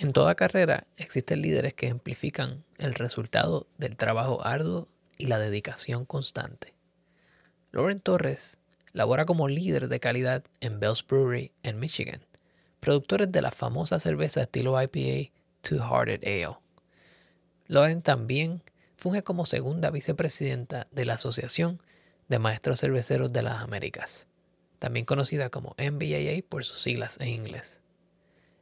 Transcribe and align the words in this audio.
En 0.00 0.12
toda 0.12 0.36
carrera 0.36 0.86
existen 0.96 1.42
líderes 1.42 1.74
que 1.74 1.86
ejemplifican 1.86 2.62
el 2.78 2.94
resultado 2.94 3.66
del 3.78 3.96
trabajo 3.96 4.46
arduo 4.46 4.86
y 5.16 5.26
la 5.26 5.40
dedicación 5.40 6.04
constante. 6.04 6.72
Lauren 7.72 7.98
Torres 7.98 8.58
labora 8.92 9.26
como 9.26 9.48
líder 9.48 9.88
de 9.88 9.98
calidad 9.98 10.44
en 10.60 10.78
Bell's 10.78 11.04
Brewery 11.04 11.50
en 11.64 11.80
Michigan, 11.80 12.24
productores 12.78 13.32
de 13.32 13.42
la 13.42 13.50
famosa 13.50 13.98
cerveza 13.98 14.42
estilo 14.42 14.80
IPA 14.80 15.32
Two 15.62 15.80
Hearted 15.80 16.22
Ale. 16.22 16.58
Lauren 17.66 18.00
también 18.00 18.62
funge 18.96 19.24
como 19.24 19.46
segunda 19.46 19.90
vicepresidenta 19.90 20.86
de 20.92 21.06
la 21.06 21.14
Asociación 21.14 21.82
de 22.28 22.38
Maestros 22.38 22.78
Cerveceros 22.78 23.32
de 23.32 23.42
las 23.42 23.64
Américas, 23.64 24.28
también 24.78 25.04
conocida 25.04 25.50
como 25.50 25.74
MBAA 25.76 26.44
por 26.48 26.64
sus 26.64 26.80
siglas 26.80 27.18
en 27.18 27.30
inglés. 27.30 27.80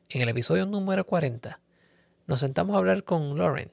En 0.09 0.23
el 0.23 0.29
episodio 0.29 0.67
número 0.67 1.05
40, 1.05 1.59
nos 2.29 2.39
sentamos 2.39 2.75
a 2.75 2.79
hablar 2.79 3.03
con 3.03 3.37
Lauren 3.37 3.73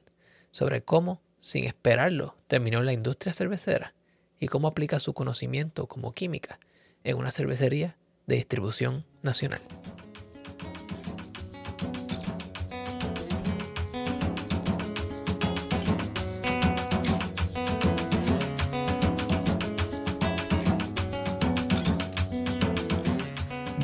sobre 0.49 0.81
cómo, 0.81 1.21
sin 1.39 1.65
esperarlo, 1.65 2.35
terminó 2.47 2.79
en 2.79 2.87
la 2.87 2.93
industria 2.93 3.33
cervecera 3.33 3.93
y 4.39 4.47
cómo 4.47 4.67
aplica 4.67 4.99
su 4.99 5.13
conocimiento 5.13 5.87
como 5.87 6.13
química 6.13 6.59
en 7.03 7.17
una 7.17 7.29
cervecería 7.29 7.97
de 8.25 8.37
distribución 8.37 9.05
nacional. 9.21 9.61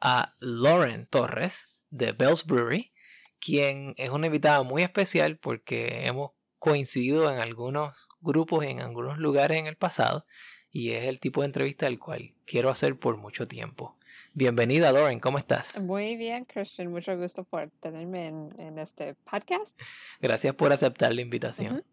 a 0.00 0.34
Lauren 0.40 1.06
Torres 1.06 1.68
de 1.90 2.12
Bell's 2.12 2.44
Brewery, 2.44 2.92
quien 3.40 3.94
es 3.96 4.10
una 4.10 4.26
invitada 4.26 4.62
muy 4.62 4.82
especial 4.82 5.38
porque 5.38 6.06
hemos 6.06 6.32
coincidido 6.58 7.32
en 7.32 7.40
algunos 7.40 8.08
grupos, 8.20 8.64
en 8.64 8.80
algunos 8.80 9.18
lugares 9.18 9.58
en 9.58 9.66
el 9.66 9.76
pasado, 9.76 10.26
y 10.70 10.90
es 10.90 11.06
el 11.06 11.20
tipo 11.20 11.40
de 11.40 11.46
entrevista 11.46 11.86
del 11.86 11.98
cual 11.98 12.34
quiero 12.44 12.70
hacer 12.70 12.98
por 12.98 13.16
mucho 13.16 13.48
tiempo. 13.48 13.96
Bienvenida, 14.34 14.92
Lauren, 14.92 15.20
¿cómo 15.20 15.38
estás? 15.38 15.80
Muy 15.80 16.16
bien, 16.16 16.44
Christian, 16.44 16.90
mucho 16.90 17.16
gusto 17.16 17.44
por 17.44 17.70
tenerme 17.80 18.28
en, 18.28 18.78
este 18.78 19.14
podcast. 19.14 19.78
Gracias 20.20 20.54
por 20.54 20.72
aceptar 20.72 21.12
la 21.12 21.22
invitación. 21.22 21.84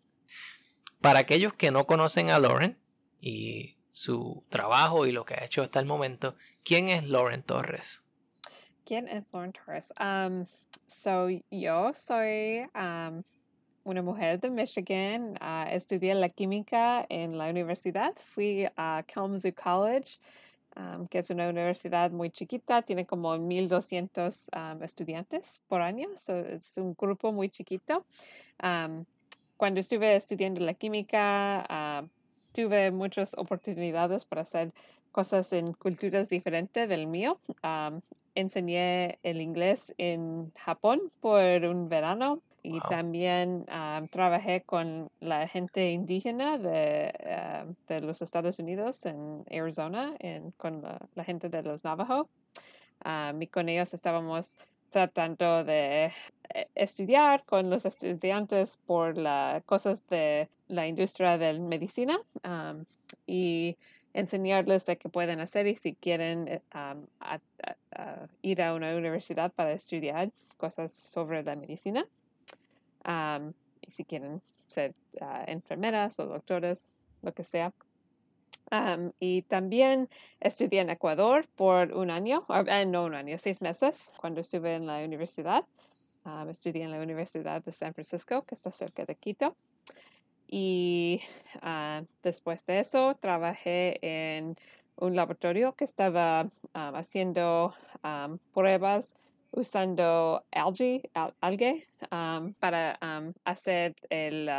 Para 1.02 1.20
aquellos 1.20 1.54
que 1.54 1.72
no 1.72 1.88
conocen 1.88 2.30
a 2.30 2.40
Lauren 2.40 2.78
y 3.20 3.78
su 3.96 4.44
trabajo 4.50 5.06
y 5.06 5.14
lo 5.14 5.24
que 5.24 5.36
ha 5.36 5.46
hecho 5.46 5.62
hasta 5.62 5.80
el 5.80 5.86
momento, 5.86 6.36
¿quién 6.66 6.90
es 6.90 7.08
Lauren 7.08 7.44
Torres? 7.44 8.04
¿Quién 8.84 9.08
es 9.08 9.26
Lauren 9.32 9.54
Torres? 9.54 9.94
Um, 9.98 10.46
so, 10.86 11.30
yo 11.50 11.94
soy 11.94 12.68
um, 12.76 13.24
una 13.86 14.02
mujer 14.02 14.42
de 14.42 14.50
Michigan. 14.50 15.38
Uh, 15.40 15.70
estudié 15.72 16.14
la 16.14 16.28
química 16.28 17.06
en 17.08 17.38
la 17.38 17.50
universidad. 17.50 18.14
Fui 18.18 18.68
a 18.76 19.02
Kalamazoo 19.08 19.54
College, 19.54 20.20
um, 20.76 21.08
que 21.08 21.20
es 21.20 21.30
una 21.30 21.48
universidad 21.48 22.12
muy 22.12 22.30
chiquita. 22.32 22.82
Tiene 22.82 23.06
como 23.06 23.38
1.200 23.38 24.84
estudiantes 24.84 25.62
por 25.70 25.82
año. 25.82 26.10
So, 26.18 26.36
es 26.36 26.78
un 26.78 26.96
grupo 26.96 27.32
muy 27.32 27.48
chiquito 27.48 28.06
cuando 29.58 29.80
estuve 29.80 30.16
estudiando 30.16 30.62
la 30.66 30.74
química, 30.74 31.66
ah, 31.70 32.04
tuve 32.56 32.90
muchas 32.90 33.34
oportunidades 33.38 34.24
para 34.24 34.44
hacer 34.44 34.72
cosas 35.12 35.52
en 35.52 35.74
culturas 35.74 36.30
diferentes 36.30 36.88
del 36.88 37.06
mío. 37.06 37.38
enseñé 38.34 39.20
el 39.24 39.42
inglés 39.42 39.94
en 39.98 40.52
Japón 40.56 41.12
por 41.20 41.42
un 41.66 41.90
verano 41.90 42.42
y 42.64 42.80
también 42.80 43.66
trabajé 44.10 44.62
con 44.62 45.10
la 45.20 45.48
gente 45.48 45.92
indígena 45.92 46.58
de, 46.58 47.14
ah, 47.30 47.66
de, 47.88 48.02
los 48.02 48.22
Estados 48.22 48.58
Unidos 48.60 49.06
en 49.06 49.46
Arizona, 49.52 50.14
con 50.58 50.82
la, 50.82 51.24
gente 51.24 51.50
de 51.50 51.62
los 51.62 51.84
Navajo. 51.84 52.30
y 53.40 53.48
con 53.48 53.70
ellos 53.70 53.94
estábamos 53.94 54.58
tratando 54.96 55.66
de 55.66 56.06
eh, 56.54 56.68
estudiar 56.74 57.44
con 57.44 57.70
los 57.70 57.84
estudiantes 57.84 58.78
por 58.86 59.18
las 59.18 59.62
cosas 59.66 60.08
de 60.08 60.48
la 60.70 60.88
industria 60.88 61.38
de 61.38 61.52
la 61.52 61.60
medicina 61.60 62.18
y 63.28 63.76
enseñarles 64.14 64.86
de 64.86 64.96
qué 64.96 65.10
pueden 65.10 65.42
hacer 65.42 65.68
y 65.68 65.76
si 65.76 65.96
quieren 65.96 66.48
eh, 66.48 66.62
ir 68.42 68.62
a 68.62 68.74
una 68.74 68.96
universidad 68.96 69.52
para 69.52 69.74
estudiar 69.74 70.32
cosas 70.56 70.94
sobre 70.94 71.44
la 71.44 71.58
medicina 71.58 72.08
y 73.82 73.92
si 73.92 74.06
quieren 74.06 74.42
ser 74.68 74.96
ah, 75.20 75.44
enfermeras 75.46 76.22
o 76.22 76.26
doctores, 76.26 76.90
lo 77.22 77.34
que 77.34 77.44
sea 77.44 77.74
y 79.20 79.44
también 79.44 80.10
estudié 80.40 80.82
en 80.82 80.90
Ecuador 80.90 81.48
por 81.56 81.94
un 81.94 82.10
año, 82.10 82.44
eh, 82.68 82.86
no 82.86 83.06
un 83.06 83.16
año, 83.16 83.38
seis 83.38 83.62
meses, 83.62 84.12
cuando 84.20 84.42
estuve 84.42 84.76
en 84.76 84.88
la 84.88 85.04
universidad. 85.04 85.66
estudié 86.50 86.84
en 86.84 86.92
la 86.92 87.00
Universidad 87.00 87.64
de 87.64 87.72
San 87.72 87.94
Francisco, 87.94 88.44
que 88.44 88.56
está 88.56 88.72
cerca 88.72 89.06
de 89.06 89.16
Quito. 89.16 89.56
Y 90.48 91.22
ah, 91.62 92.04
después 92.24 92.66
de 92.66 92.80
eso, 92.80 93.16
trabajé 93.16 94.00
en 94.02 94.56
un 94.98 95.16
laboratorio 95.16 95.74
que 95.74 95.84
estaba 95.84 96.50
haciendo 96.74 97.74
pruebas 98.54 99.16
usando 99.52 100.44
algae, 100.52 101.10
algae 101.42 101.88
para 102.60 103.00
hacer 103.44 103.96
el 104.10 104.50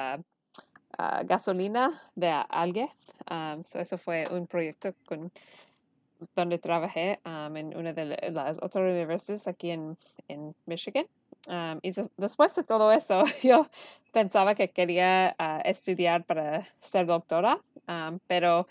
gasolina 1.25 2.03
de 2.15 2.29
alga. 2.29 2.89
eso 3.75 3.99
fue 3.99 4.27
un 4.31 4.47
proyecto 4.47 4.95
donde 6.35 6.59
trabajé 6.59 7.21
en 7.25 7.77
una 7.77 7.93
de 7.93 8.31
las 8.31 8.59
otras 8.63 8.83
universidades 8.91 9.47
aquí 9.47 9.71
en, 9.71 9.97
en 10.29 10.55
Michigan. 10.67 11.07
y 11.83 11.91
después 12.17 12.55
de 12.55 12.65
todo 12.65 12.93
eso, 12.93 13.25
yo 13.43 13.69
pensaba 14.13 14.55
que 14.55 14.71
quería 14.71 15.35
ah, 15.39 15.61
estudiar 15.65 16.25
para 16.25 16.67
ser 16.81 17.07
doctora, 17.07 17.61
pero 18.27 18.67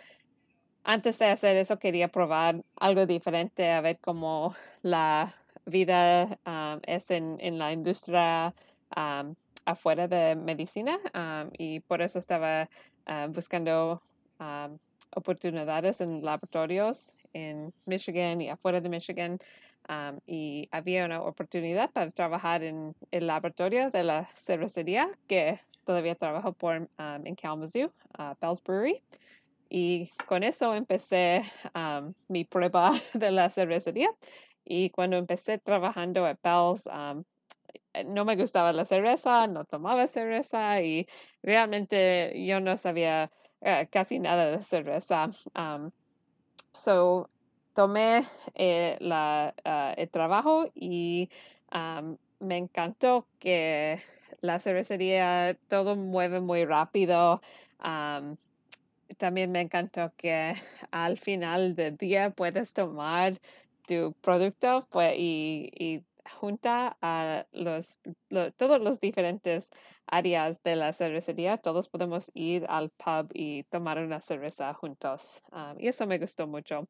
antes 0.84 1.18
de 1.20 1.26
hacer 1.26 1.58
eso 1.58 1.80
quería 1.80 2.08
probar 2.08 2.64
algo 2.78 3.06
diferente, 3.06 3.72
a 3.72 3.82
ver 3.82 4.00
cómo 4.00 4.56
la 4.82 5.36
vida 5.66 6.40
es 6.86 7.12
en, 7.12 7.38
en, 7.40 7.58
la 7.58 7.72
industria 7.72 8.54
afuera 9.66 10.08
de 10.08 10.36
medicina 10.36 11.00
y 11.58 11.80
por 11.82 12.02
eso 12.02 12.20
estaba 12.20 12.70
ah, 13.06 13.28
buscando 13.30 14.02
oportunidades 15.16 16.02
en 16.02 16.24
laboratorios 16.24 17.12
en 17.34 17.74
Michigan 17.86 18.42
y 18.42 18.50
afuera 18.50 18.82
de 18.82 18.90
Michigan. 18.90 19.40
y 20.26 20.68
había 20.72 21.06
una 21.06 21.22
oportunidad 21.22 21.92
para 21.92 22.10
trabajar 22.12 22.64
en 22.64 22.96
el 23.12 23.28
laboratorio 23.28 23.92
de 23.92 24.04
la 24.04 24.26
cervecería 24.36 25.10
que 25.28 25.60
todavía 25.86 26.16
trabajo 26.16 26.54
por 26.54 26.90
en 26.98 27.36
Kalamazoo, 27.36 27.92
Bell's 28.42 28.64
Brewery. 28.64 29.02
Y 29.70 30.10
con 30.28 30.44
eso 30.44 30.74
empecé 30.76 31.44
mi 32.28 32.46
prueba 32.46 32.92
de 33.14 33.32
la 33.32 33.50
cervecería. 33.50 34.10
Y 34.64 34.90
cuando 34.90 35.18
empecé 35.18 35.60
trabajando 35.60 36.26
a 36.26 36.38
Bell's, 36.44 36.88
no 38.04 38.26
me 38.26 38.36
gustaba 38.36 38.74
la 38.74 38.86
cerveza, 38.86 39.48
no 39.48 39.66
tomaba 39.66 40.08
cerveza 40.08 40.82
y 40.82 41.08
realmente 41.44 42.46
yo 42.46 42.60
no 42.60 42.78
sabía 42.78 43.32
eh, 43.62 43.88
casi 43.92 44.20
nada 44.20 44.52
de 44.52 44.64
cerveza. 44.64 45.30
so, 46.74 47.30
tomé 47.74 48.24
eh, 48.56 48.98
la, 49.00 49.54
ah, 49.66 49.94
el 49.98 50.10
trabajo 50.10 50.70
y 50.74 51.30
me 52.40 52.58
encantó 52.58 53.28
que 53.40 54.00
la 54.42 54.60
cervecería 54.60 55.58
todo 55.68 55.96
mueve 55.96 56.40
muy 56.42 56.66
rápido. 56.66 57.42
también 59.18 59.52
me 59.52 59.62
encantó 59.62 60.14
que 60.18 60.54
al 60.92 61.18
final 61.18 61.76
del 61.76 61.98
día 61.98 62.32
puedes 62.32 62.74
tomar 62.74 63.40
tu 63.88 64.14
producto 64.22 64.88
pues, 64.90 65.14
y 65.18 66.04
junta 66.30 66.98
a 67.02 67.46
los, 67.52 68.02
lo- 68.30 68.52
todos 68.54 68.82
los 68.82 69.00
diferentes 69.00 69.70
áreas 70.08 70.62
de 70.64 70.76
la 70.76 70.94
cervecería. 70.94 71.58
Todos 71.58 71.88
podemos 71.90 72.32
ir 72.34 72.66
al 72.70 72.90
pub 72.92 73.30
y 73.34 73.64
tomar 73.66 74.00
una 74.00 74.22
cerveza 74.22 74.74
juntos. 74.74 75.42
Um, 75.52 75.80
y 75.80 75.88
eso 75.88 76.08
me 76.08 76.18
gustó 76.20 76.48
mucho 76.48 76.88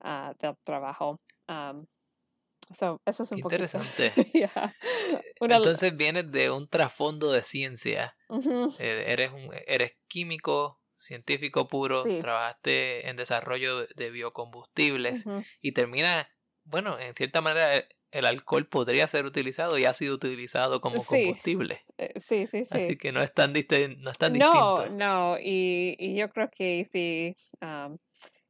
ah, 0.00 0.34
del 0.40 0.54
trabajo. 0.64 1.20
Um, 1.48 1.86
so, 2.72 3.00
eso 3.06 3.22
es 3.22 3.32
un 3.32 3.40
poquito. 3.40 3.64
interesante. 3.64 4.12
Yeah. 4.34 4.76
Una- 5.40 5.56
Entonces 5.56 5.96
vienes 5.96 6.30
de 6.30 6.50
un 6.50 6.68
trasfondo 6.68 7.32
de 7.32 7.42
ciencia. 7.42 8.16
Eh, 8.78 9.04
eres, 9.08 9.32
un, 9.32 9.50
eres 9.66 9.92
químico, 10.08 10.80
científico 10.94 11.66
puro, 11.68 12.02
Sí. 12.04 12.18
trabajaste 12.20 13.08
en 13.08 13.16
desarrollo 13.16 13.86
de- 13.86 14.10
biocombustibles 14.10 15.24
y 15.60 15.72
termina, 15.72 16.28
bueno, 16.64 16.98
en 16.98 17.14
cierta 17.14 17.40
manera 17.40 17.84
el, 18.12 18.26
alcohol 18.26 18.66
podría 18.68 19.08
ser 19.08 19.24
utilizado 19.26 19.78
y 19.78 19.84
ha 19.84 19.94
sido 19.94 20.14
utilizado 20.14 20.80
como 20.80 21.04
Sí. 21.04 21.06
combustible. 21.06 21.86
Eh, 21.98 22.18
Sí, 22.20 22.46
sí, 22.46 22.64
sí. 22.64 22.78
Así 22.78 22.98
que 22.98 23.12
no 23.12 23.22
es 23.22 23.34
tan, 23.34 23.54
diste- 23.54 23.96
no 23.98 24.10
es 24.10 24.18
tan 24.18 24.32
No, 24.32 24.34
distinto. 24.34 24.88
no, 24.88 25.38
y, 25.38 25.96
y 25.98 26.14
yo 26.16 26.28
creo 26.30 26.50
que 26.50 26.84
sí, 26.84 27.34
um, 27.62 27.96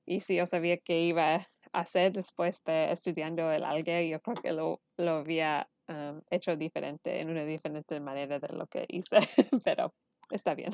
y 0.07 0.21
si 0.21 0.37
yo 0.37 0.47
sabía 0.47 0.79
que 0.79 1.01
iba 1.03 1.37
a 1.37 1.49
hacer 1.73 2.13
después 2.13 2.63
de 2.65 2.93
estudiando 2.93 3.53
el 3.53 3.65
alga, 3.65 4.03
yo 4.03 4.21
creo 4.21 4.37
que 4.43 4.53
lo, 4.53 4.83
lo 4.99 5.11
había 5.13 5.71
um, 5.89 6.23
hecho 6.31 6.57
diferente, 6.57 7.21
en 7.21 7.31
una 7.31 7.45
diferente 7.45 8.01
manera 8.01 8.41
de 8.41 8.49
lo 8.57 8.67
que 8.69 8.87
hice, 8.89 9.19
pero 9.65 9.95
está 10.31 10.55
bien. 10.55 10.73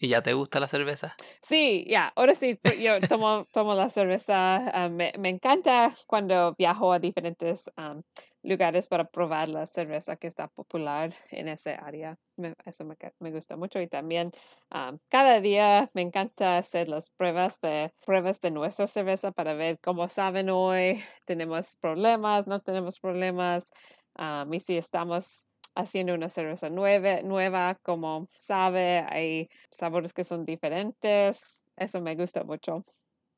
¿Y 0.00 0.08
ya 0.08 0.20
te 0.22 0.32
gusta 0.32 0.58
la 0.58 0.66
cerveza? 0.66 1.20
Sí, 1.42 1.84
ya, 1.88 2.08
ahora 2.16 2.34
sí, 2.34 2.58
yo 2.78 3.04
tomo, 3.04 3.46
tomo 3.52 3.74
la 3.74 3.90
cerveza. 3.90 4.56
ah, 4.84 4.88
me, 4.88 5.12
me 5.18 5.28
encanta 5.28 5.94
cuando 6.06 6.54
viajo 6.56 6.92
a 6.92 6.98
diferentes 6.98 7.70
am, 7.76 8.02
lugares 8.42 8.88
para 8.88 9.04
probar 9.10 9.48
la 9.48 9.66
cerveza 9.66 10.16
que 10.16 10.26
está 10.26 10.48
popular 10.48 11.14
en 11.30 11.48
ese 11.48 11.74
área. 11.74 12.18
Me- 12.36 12.54
eso 12.64 12.84
me, 12.86 12.96
me 13.18 13.30
gusta 13.32 13.56
mucho 13.56 13.80
y 13.80 13.86
también 13.88 14.30
am, 14.70 14.98
cada 15.10 15.40
día 15.42 15.90
me 15.94 16.00
encanta 16.02 16.56
hacer 16.58 16.88
las 16.88 17.10
pruebas 17.10 17.60
de 17.60 17.92
pruebas 18.06 18.40
de 18.40 18.50
nuestra 18.50 18.86
cerveza 18.86 19.30
para 19.32 19.52
ver 19.54 19.78
cómo 19.80 20.08
saben 20.08 20.48
hoy. 20.50 21.02
Tenemos 21.26 21.76
problemas, 21.76 22.46
no 22.46 22.60
tenemos 22.60 22.98
problemas. 22.98 23.68
am, 24.14 24.52
y 24.54 24.60
si 24.60 24.76
estamos 24.78 25.46
haciendo 25.74 26.14
una 26.14 26.28
cerveza 26.28 26.70
nueva, 26.70 27.22
nueva, 27.22 27.76
como 27.82 28.26
sabe, 28.30 29.04
hay 29.08 29.48
sabores 29.70 30.12
que 30.12 30.24
son 30.24 30.44
diferentes. 30.44 31.40
Eso 31.76 32.00
me 32.00 32.14
gusta 32.16 32.44
mucho. 32.44 32.84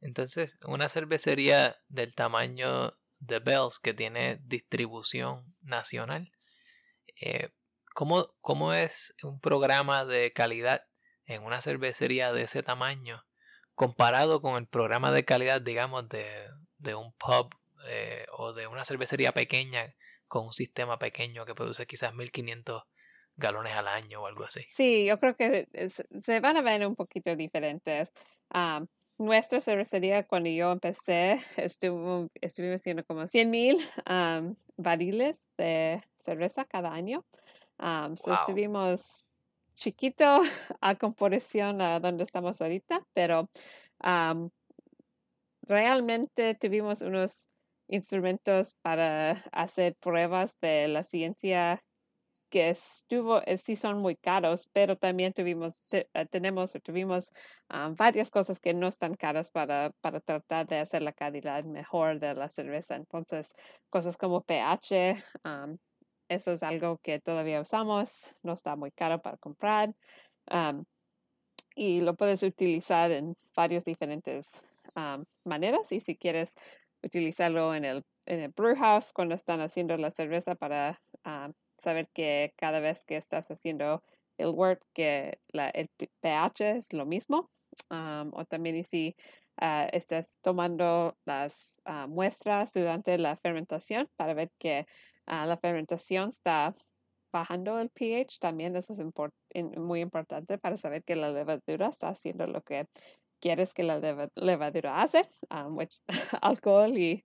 Entonces, 0.01 0.59
una 0.67 0.89
cervecería 0.89 1.77
del 1.89 2.15
tamaño 2.15 2.97
de 3.21 3.39
Bells 3.39 3.79
que 3.79 3.95
tiene 3.95 4.41
distribución 4.43 5.55
nacional, 5.61 6.33
eh, 7.21 7.51
¿cómo, 7.95 8.35
cómo 8.41 8.73
es 8.73 9.15
un 9.23 9.41
programa 9.41 10.05
de 10.05 10.33
calidad 10.33 10.83
en 11.25 11.45
una 11.45 11.61
cervecería 11.61 12.33
de 12.33 12.43
ese 12.43 12.63
tamaño 12.63 13.25
comparado 13.75 14.43
con 14.43 14.57
el 14.57 14.67
programa 14.67 15.13
de 15.13 15.25
calidad, 15.25 15.61
digamos, 15.61 16.09
de, 16.09 16.49
de 16.79 16.95
un 16.95 17.13
pub 17.13 17.55
eh, 17.89 18.27
o 18.33 18.53
de 18.53 18.67
una 18.67 18.85
cervecería 18.85 19.33
pequeña 19.33 19.95
con 20.33 20.47
un 20.47 20.53
sistema 20.55 20.99
pequeño 20.99 21.45
que 21.47 21.55
produce 21.55 21.87
quizás 21.87 22.15
1500 22.15 22.83
galones 23.37 23.75
al 23.75 23.89
año 23.89 24.23
o 24.23 24.27
algo 24.27 24.45
así? 24.45 24.65
Sí, 24.67 25.05
yo 25.07 25.19
creo 25.21 25.37
que 25.37 25.69
es- 25.73 26.03
se 26.21 26.41
van 26.41 26.57
a 26.57 26.63
ver 26.63 26.87
un 26.87 26.95
poquito 26.97 27.37
diferentes. 27.37 28.13
Am, 28.51 28.87
nuestra 29.19 29.61
cervecería, 29.61 30.25
cuando 30.27 30.49
yo 30.51 30.73
empecé, 30.73 31.39
estuvo, 31.57 32.29
estuvimos 32.41 32.81
haciendo 32.81 33.05
como 33.05 33.27
100 33.29 33.51
mil 33.51 33.77
barriles 34.77 35.39
de 35.59 36.03
cerveza 36.25 36.65
cada 36.65 36.93
año. 36.93 37.25
Am, 37.79 38.17
so 38.17 38.31
Wow. 38.31 38.33
estuvimos 38.33 39.25
chiquito 39.75 40.41
a 40.81 40.97
comparación 40.97 41.81
a 41.83 42.01
donde 42.01 42.25
estamos 42.25 42.61
ahorita, 42.63 43.03
pero 43.15 43.49
realmente 45.63 46.55
tuvimos 46.55 47.03
unos 47.03 47.49
instrumentos 47.89 48.75
para 48.83 49.33
hacer 49.53 49.97
pruebas 50.01 50.57
de 50.61 50.89
la 50.89 51.05
ciencia 51.05 51.83
que 52.51 52.69
estuvo, 52.71 53.41
eh, 53.47 53.57
sí 53.57 53.77
son 53.77 53.99
muy 54.01 54.15
caros, 54.17 54.69
pero 54.73 54.97
también 54.97 55.33
tuvimos, 55.33 55.89
te- 55.89 56.09
eh, 56.15 56.27
tenemos 56.27 56.73
tuvimos 56.85 57.33
ah, 57.69 57.93
varias 57.97 58.31
cosas 58.31 58.61
que 58.61 58.75
no 58.75 58.89
están 58.89 59.15
caras 59.15 59.51
para, 59.51 59.93
para 60.03 60.21
tratar 60.21 60.67
de 60.67 60.79
hacer 60.79 61.03
la 61.03 61.13
calidad 61.15 61.65
mejor 61.65 62.21
de 62.21 62.35
la 62.35 62.49
cerveza. 62.49 62.97
Entonces, 62.97 63.55
cosas 63.91 64.17
como 64.19 64.43
pH, 64.43 65.17
am, 65.45 65.79
eso 66.29 66.53
es 66.53 66.63
algo 66.63 66.99
que 67.03 67.21
todavía 67.21 67.61
usamos, 67.61 68.35
no 68.43 68.53
está 68.53 68.77
muy 68.77 68.91
caro 68.93 69.23
para 69.23 69.39
comprar. 69.39 69.95
am, 70.47 70.85
y 71.75 72.01
lo 72.03 72.15
puedes 72.17 72.43
utilizar 72.43 73.11
en 73.13 73.35
varias 73.57 73.85
diferentes 73.85 74.63
maneras. 75.45 75.93
Y 75.93 76.01
si 76.01 76.17
quieres 76.17 76.55
utilizarlo 77.03 77.75
en 77.75 77.85
el, 77.85 78.03
en 78.27 78.41
el 78.41 78.51
brew 78.51 78.77
house 78.77 79.13
cuando 79.13 79.35
están 79.35 79.61
haciendo 79.61 79.97
la 79.97 80.11
cerveza 80.11 80.55
para 80.55 81.01
am, 81.25 81.53
saber 81.79 82.09
que 82.15 82.53
cada 82.57 82.81
vez 82.81 83.05
que 83.05 83.17
estás 83.17 83.51
haciendo 83.51 84.03
el 84.39 84.49
wort 84.49 84.83
que 84.95 85.39
la, 85.53 85.69
el 85.71 85.89
pH 86.21 86.61
es 86.77 86.93
lo 86.93 87.07
mismo. 87.07 87.51
am, 87.91 88.31
o 88.35 88.45
también 88.45 88.85
si 88.85 89.15
ah, 89.57 89.89
estás 89.93 90.39
tomando 90.43 91.17
las 91.27 91.81
ah, 91.85 92.07
muestras 92.07 92.73
durante 92.73 93.19
la 93.19 93.37
fermentación 93.37 94.09
para 94.17 94.35
ver 94.35 94.51
que 94.59 94.87
la 95.27 95.57
fermentación 95.57 96.31
está 96.31 96.75
bajando 97.33 97.79
el 97.81 97.89
pH, 97.91 98.39
también 98.41 98.77
eso 98.77 98.93
es 98.93 98.99
impor- 99.01 99.33
in- 99.55 99.81
muy 99.81 100.01
importante 100.01 100.59
para 100.59 100.77
saber 100.77 101.03
que 101.05 101.17
la 101.17 101.31
levadura 101.31 101.89
está 101.89 102.09
haciendo 102.09 102.47
lo 102.47 102.61
que 102.63 102.87
quieres 103.43 103.75
que 103.75 103.83
la 103.83 103.99
leva- 103.99 104.31
levadura 104.37 105.03
hace, 105.03 105.29
um, 105.51 105.77
which- 105.77 106.01
alcohol 106.41 106.97
y 106.97 107.23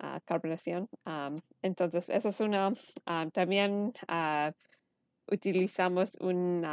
ah, 0.00 0.20
carbonación. 0.26 0.88
Um, 1.06 1.40
entonces, 1.62 2.08
eso 2.10 2.28
es 2.28 2.40
una. 2.40 2.72
um, 3.06 3.30
también 3.30 3.92
ah, 4.08 4.52
utilizamos 5.30 6.16
un 6.20 6.64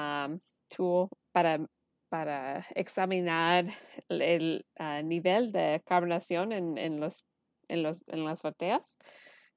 tool 0.75 1.09
para, 1.31 1.59
para 2.09 2.65
examinar 2.75 3.65
el, 4.09 4.21
el, 4.21 4.65
ah, 4.77 5.01
nivel 5.03 5.51
de 5.51 5.81
carbonación 5.85 6.51
en, 6.51 6.77
en, 6.77 6.99
los, 6.99 7.23
en, 7.67 7.83
los, 7.83 8.03
en 8.07 8.25
las 8.25 8.41
botellas. 8.41 8.97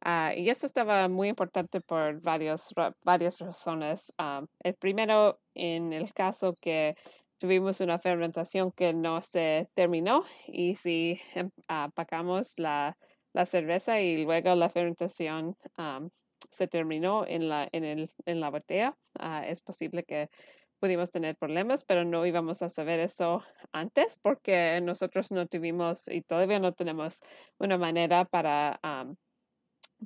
Ah, 0.04 0.34
y 0.36 0.50
eso 0.50 0.66
estaba 0.66 1.08
muy 1.08 1.28
importante 1.28 1.80
por 1.80 2.20
varios, 2.20 2.72
ra- 2.76 2.94
varias 3.04 3.38
razones. 3.38 4.12
Ah, 4.18 4.42
el 4.62 4.74
primero, 4.74 5.40
en 5.54 5.92
el 5.92 6.12
caso 6.12 6.56
que 6.60 6.94
tuvimos 7.42 7.80
una 7.80 7.98
fermentación 7.98 8.70
que 8.70 8.94
no 8.94 9.20
se 9.20 9.68
terminó 9.74 10.24
y 10.46 10.76
si 10.76 11.20
em- 11.34 11.50
apagamos 11.66 12.52
la, 12.56 12.96
la 13.32 13.46
cerveza 13.46 14.00
y 14.00 14.24
luego 14.24 14.54
la 14.54 14.68
fermentación 14.70 15.56
am, 15.74 16.10
se 16.52 16.68
terminó 16.68 17.26
en 17.26 17.48
la, 17.48 17.68
en 17.72 17.82
el, 17.82 18.12
en 18.26 18.38
la 18.38 18.48
botella, 18.50 18.96
ah, 19.18 19.44
es 19.44 19.60
posible 19.60 20.04
que 20.04 20.30
pudimos 20.78 21.10
tener 21.10 21.34
problemas, 21.36 21.84
pero 21.84 22.04
no 22.04 22.24
íbamos 22.26 22.62
a 22.62 22.68
saber 22.68 23.00
eso 23.00 23.42
antes 23.72 24.20
porque 24.22 24.80
nosotros 24.80 25.32
no 25.32 25.48
tuvimos 25.48 26.06
y 26.06 26.22
todavía 26.22 26.60
no 26.60 26.74
tenemos 26.74 27.18
una 27.58 27.76
manera 27.76 28.24
para, 28.24 28.78
am, 28.84 29.16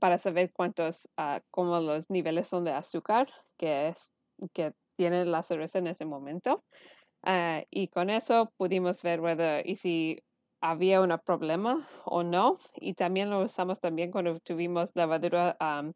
para 0.01 0.17
saber 0.17 0.53
cuántos, 0.55 1.07
ah, 1.19 1.43
cómo 1.51 1.81
los 1.81 2.09
niveles 2.09 2.49
son 2.49 2.65
de 2.65 2.73
azúcar 2.73 3.29
que, 3.59 3.89
es, 3.89 4.15
que 4.55 4.73
tiene 4.97 5.27
la 5.27 5.43
cerveza 5.43 5.79
en 5.79 5.89
ese 5.89 6.07
momento. 6.07 6.65
Ah, 7.29 7.65
y 7.71 7.89
con 7.89 8.09
eso 8.09 8.53
pudimos 8.57 9.03
ver 9.03 9.21
whether, 9.21 9.67
y 9.69 9.75
si 9.75 10.23
había 10.61 11.01
un 11.01 11.19
problema 11.25 11.89
o 12.05 12.23
no. 12.23 12.59
Y 12.77 12.95
también 12.95 13.31
lo 13.31 13.43
usamos 13.43 13.81
también 13.81 14.13
cuando 14.13 14.39
tuvimos 14.41 14.93
levadura 14.95 15.57
um, 15.61 15.93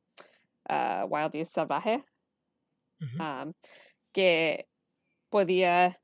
ah, 0.68 1.06
wild 1.08 1.32
yeast 1.34 1.54
salvaje, 1.54 2.04
um, 3.20 3.52
que 4.12 4.66
podía 5.30 6.00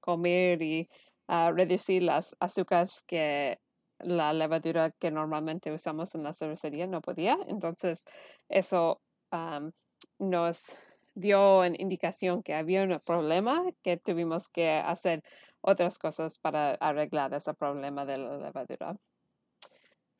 comer 0.00 0.62
y 0.62 0.88
ah, 1.28 1.52
reducir 1.54 2.02
las 2.02 2.34
azúcares 2.40 3.02
que 3.06 3.58
la 4.00 4.32
levadura 4.32 4.90
que 4.98 5.12
normalmente 5.12 5.72
usamos 5.72 6.14
en 6.16 6.24
la 6.24 6.34
cervecería 6.34 6.88
no 6.88 7.00
podía. 7.00 7.38
Entonces, 7.46 8.04
eso 8.48 9.00
am, 9.30 9.72
nos 10.18 10.76
dio 11.18 11.60
una 11.60 11.76
indicación 11.78 12.42
que 12.42 12.54
había 12.54 12.82
un 12.82 12.98
problema, 13.00 13.64
que 13.82 13.96
tuvimos 13.96 14.48
que 14.48 14.70
hacer 14.70 15.22
otras 15.60 15.98
cosas 15.98 16.38
para 16.38 16.72
arreglar 16.74 17.34
ese 17.34 17.54
problema 17.54 18.04
de 18.06 18.18
la 18.18 18.36
levadura. 18.38 18.96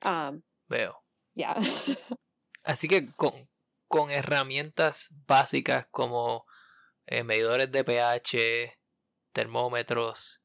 Um, 0.05 0.43
Veo. 0.69 1.03
ya. 1.35 1.55
Así 2.65 2.89
que 2.89 3.07
con, 3.15 3.49
con 3.87 4.11
herramientas 4.11 5.09
básicas 5.27 5.87
como 5.91 6.45
eh, 7.07 7.23
medidores 7.25 7.71
de 7.71 7.85
pH, 7.85 8.79
termómetros, 9.33 10.43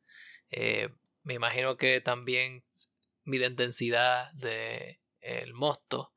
eh, 0.50 0.90
me 1.24 1.34
imagino 1.34 1.78
que 1.78 2.00
también 2.00 2.64
miden 3.26 3.56
densidad 3.56 4.32
de 4.34 5.00
el 5.22 5.54
mosto 5.54 6.14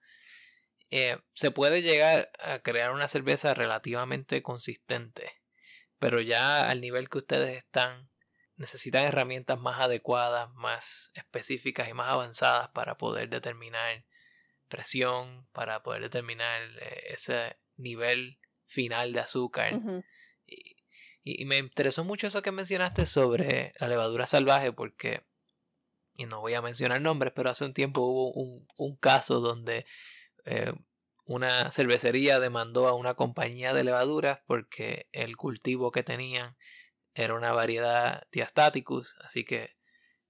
eh, 0.99 1.19
se 1.35 1.51
puede 1.51 1.83
llegar 1.83 2.31
a 2.39 2.61
crear 2.61 2.91
una 2.91 3.07
cerveza 3.07 3.53
relativamente 3.53 4.43
consistente, 4.43 5.31
pero 5.99 6.23
ya 6.23 6.71
al 6.71 6.81
nivel 6.81 7.11
que 7.11 7.19
ustedes 7.19 7.55
están, 7.59 8.09
necesitan 8.57 9.05
herramientas 9.05 9.61
más 9.61 9.79
adecuadas, 9.79 10.51
más 10.55 11.11
específicas 11.13 11.91
y 11.91 11.93
más 11.93 12.09
avanzadas 12.09 12.71
para 12.71 12.97
poder 12.97 13.29
determinar 13.29 14.07
presión, 14.69 15.47
para 15.53 15.83
poder 15.83 16.01
determinar 16.01 16.63
eh, 16.81 17.09
ese 17.09 17.59
nivel 17.77 18.39
final 18.65 19.13
de 19.13 19.21
azúcar. 19.21 19.79
y, 20.47 20.77
y, 21.23 21.45
me 21.45 21.59
interesó 21.59 22.05
mucho 22.05 22.27
eso 22.27 22.41
que 22.41 22.53
mencionaste 22.53 23.05
sobre 23.05 23.75
la 23.81 23.89
levadura 23.89 24.27
salvaje 24.27 24.73
porque, 24.73 25.27
y 26.15 26.25
no 26.25 26.41
voy 26.41 26.55
a 26.55 26.63
mencionar 26.63 27.03
nombres, 27.03 27.35
pero 27.37 27.51
hace 27.51 27.67
un 27.67 27.75
tiempo 27.75 28.01
hubo 28.01 28.33
un, 28.33 28.67
un 28.79 28.97
caso 28.97 29.41
donde 29.41 29.85
eh, 30.47 30.73
una 31.25 31.71
cervecería 31.73 32.39
demandó 32.39 32.87
a 32.89 32.95
una 32.95 33.15
compañía 33.15 33.75
de 33.75 33.85
levaduras 33.85 34.41
porque 34.47 35.09
el 35.13 35.37
cultivo 35.37 35.91
que 35.91 36.05
tenían 36.05 36.57
era 37.15 37.35
una 37.35 37.53
variedad 37.53 38.23
diastaticus, 38.31 39.17
así 39.21 39.45
que 39.45 39.77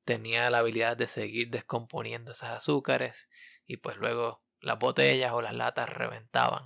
tenía 0.05 0.49
la 0.51 0.59
habilidad 0.59 0.97
de 0.97 1.07
seguir 1.07 1.51
descomponiendo 1.51 2.33
esos 2.33 2.49
azúcares 2.49 3.29
y 3.67 3.77
pues 3.77 3.97
luego 3.97 4.43
las 4.61 4.79
botellas 4.79 5.33
o 5.33 5.43
las 5.43 5.55
latas 5.55 5.89
reventaban. 5.89 6.65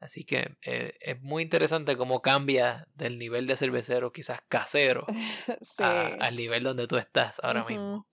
Así 0.00 0.24
que 0.24 0.56
eh, 0.64 0.96
es 1.00 1.20
muy 1.20 1.42
interesante 1.42 1.96
cómo 1.96 2.22
cambia 2.22 2.86
del 2.94 3.18
nivel 3.18 3.46
de 3.46 3.56
cervecero 3.56 4.12
quizás 4.12 4.40
casero 4.48 5.06
al 5.78 6.36
nivel 6.36 6.62
donde 6.62 6.86
tú 6.86 6.96
estás 6.96 7.38
ahora 7.42 7.64
mismo. 7.64 8.06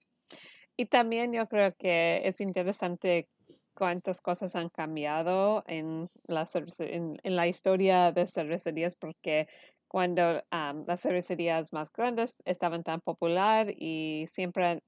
Y 0.76 0.86
también 0.86 1.34
yo 1.34 1.48
creo 1.48 1.76
que 1.76 2.22
es 2.26 2.40
interesante 2.40 3.30
cuántas 3.78 4.22
cosas 4.22 4.56
han 4.56 4.70
cambiado 4.70 5.64
en 5.68 6.10
la, 6.26 7.48
historia 7.48 8.12
de 8.12 8.26
cervecerías 8.26 8.96
porque 8.96 9.48
cuando 9.88 10.44
las 10.52 11.02
cervecerías 11.02 11.72
más 11.74 11.92
grandes 11.92 12.42
estaban 12.46 12.82
tan 12.84 13.02
popular 13.02 13.70
y 13.70 14.26
siempre 14.32 14.82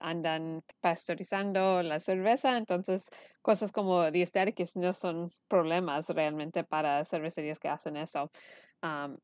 andan 0.00 0.62
pasteurizando 0.80 1.84
la 1.84 2.00
cerveza, 2.00 2.56
entonces 2.56 3.08
cosas 3.42 3.70
como 3.70 4.10
diestéticos 4.10 4.74
no 4.74 4.92
son 4.92 5.30
problemas 5.46 6.08
realmente 6.08 6.64
para 6.64 7.04
cervecerías 7.04 7.60
que 7.60 7.68
hacen 7.68 7.96
eso. 7.96 8.28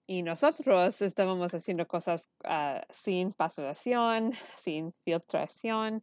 y 0.07 0.23
nosotros 0.23 1.03
estábamos 1.03 1.53
haciendo 1.55 1.87
cosas 1.89 2.31
ah, 2.45 2.83
sin 2.89 3.33
pasteurización, 3.33 4.31
sin 4.57 4.93
filtración, 5.05 6.03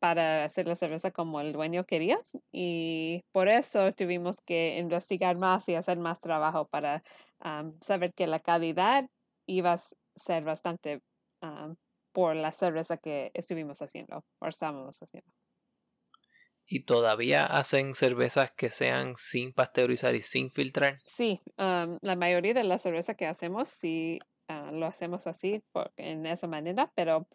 para 0.00 0.44
hacer 0.44 0.66
la 0.66 0.74
cerveza 0.76 1.10
como 1.12 1.40
el 1.40 1.52
dueño 1.52 1.84
quería 1.84 2.20
y 2.52 3.22
por 3.32 3.48
eso 3.48 3.92
tuvimos 3.94 4.36
que 4.46 4.78
investigar 4.78 5.36
más 5.38 5.68
y 5.68 5.74
hacer 5.76 5.98
más 5.98 6.20
trabajo 6.20 6.68
para 6.68 7.02
saber 7.80 8.12
que 8.14 8.26
la 8.26 8.40
calidad 8.40 9.06
iba 9.46 9.72
a 9.74 9.78
ser 10.16 10.44
bastante 10.44 11.00
por 12.12 12.36
la 12.36 12.52
cerveza 12.52 12.96
que 12.98 13.30
estuvimos 13.34 13.82
haciendo 13.82 14.24
o 14.40 14.46
estábamos 14.48 14.98
haciendo. 15.02 15.30
¿Y 16.66 16.84
todavía 16.84 17.44
hacen 17.44 17.94
cervezas 17.94 18.52
que 18.56 18.70
sean 18.70 19.14
sin 19.18 19.52
pasteurizar 19.52 20.14
y 20.14 20.22
sin 20.22 20.50
filtrar? 20.50 21.02
Sí, 21.04 21.40
la 21.56 22.16
mayoría 22.16 22.54
de 22.54 22.64
la 22.64 22.78
cerveza 22.78 23.14
que 23.14 23.26
hacemos 23.26 23.68
sí 23.68 24.18
Ah, 24.52 24.72
lo 24.72 24.86
hacemos 24.86 25.28
así 25.28 25.62
en 25.96 26.26
esa 26.26 26.48
manera, 26.48 26.90
pero 26.96 27.28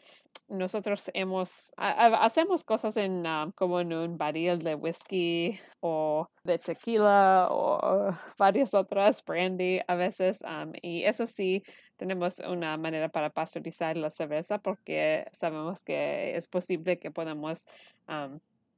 nosotros 0.47 1.09
hemos, 1.13 1.73
hacemos 1.77 2.63
cosas 2.63 2.97
en, 2.97 3.25
ah, 3.25 3.51
como 3.55 3.79
en 3.79 3.93
un 3.93 4.17
barril 4.17 4.59
de 4.59 4.75
whisky 4.75 5.59
o 5.79 6.27
de 6.43 6.59
tequila 6.59 7.47
o 7.49 8.11
varias 8.37 8.73
otras, 8.73 9.23
brandy 9.23 9.81
a 9.87 9.95
veces, 9.95 10.43
y 10.81 11.03
eso 11.03 11.27
sí, 11.27 11.63
tenemos 11.97 12.39
una 12.39 12.77
manera 12.77 13.09
para 13.09 13.29
pasteurizar 13.29 13.97
la 13.97 14.09
cerveza 14.09 14.59
porque 14.59 15.27
sabemos 15.31 15.83
que 15.83 16.35
es 16.35 16.47
posible 16.47 16.99
que 16.99 17.11
podamos 17.11 17.65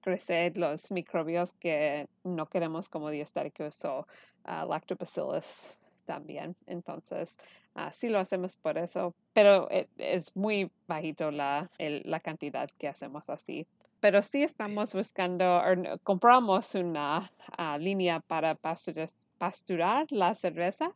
crecer 0.01 0.57
los 0.57 0.91
microbios 0.91 1.53
que 1.53 2.07
no 2.23 2.45
queremos 2.47 2.87
como 2.87 3.09
diastáticos 3.09 3.83
o 3.83 4.07
uh, 4.45 4.65
lactobacillus 4.65 5.77
también. 6.07 6.55
Entonces, 6.65 7.37
sí 7.91 8.09
lo 8.09 8.17
hacemos 8.17 8.55
por 8.55 8.79
eso, 8.79 9.13
pero 9.33 9.69
e, 9.69 9.87
es 9.97 10.35
muy 10.35 10.71
bajito 10.87 11.29
la, 11.29 11.69
la 11.77 12.19
cantidad 12.19 12.67
que 12.79 12.87
hacemos 12.87 13.29
así. 13.29 13.67
Pero 13.99 14.21
sí 14.21 14.43
estamos 14.43 14.93
buscando, 14.93 15.61
compramos 16.03 16.75
una 16.75 17.31
ah, 17.57 17.77
línea 17.79 18.19
para 18.19 18.55
pasturar 18.55 20.05
la 20.11 20.35
cerveza 20.35 20.91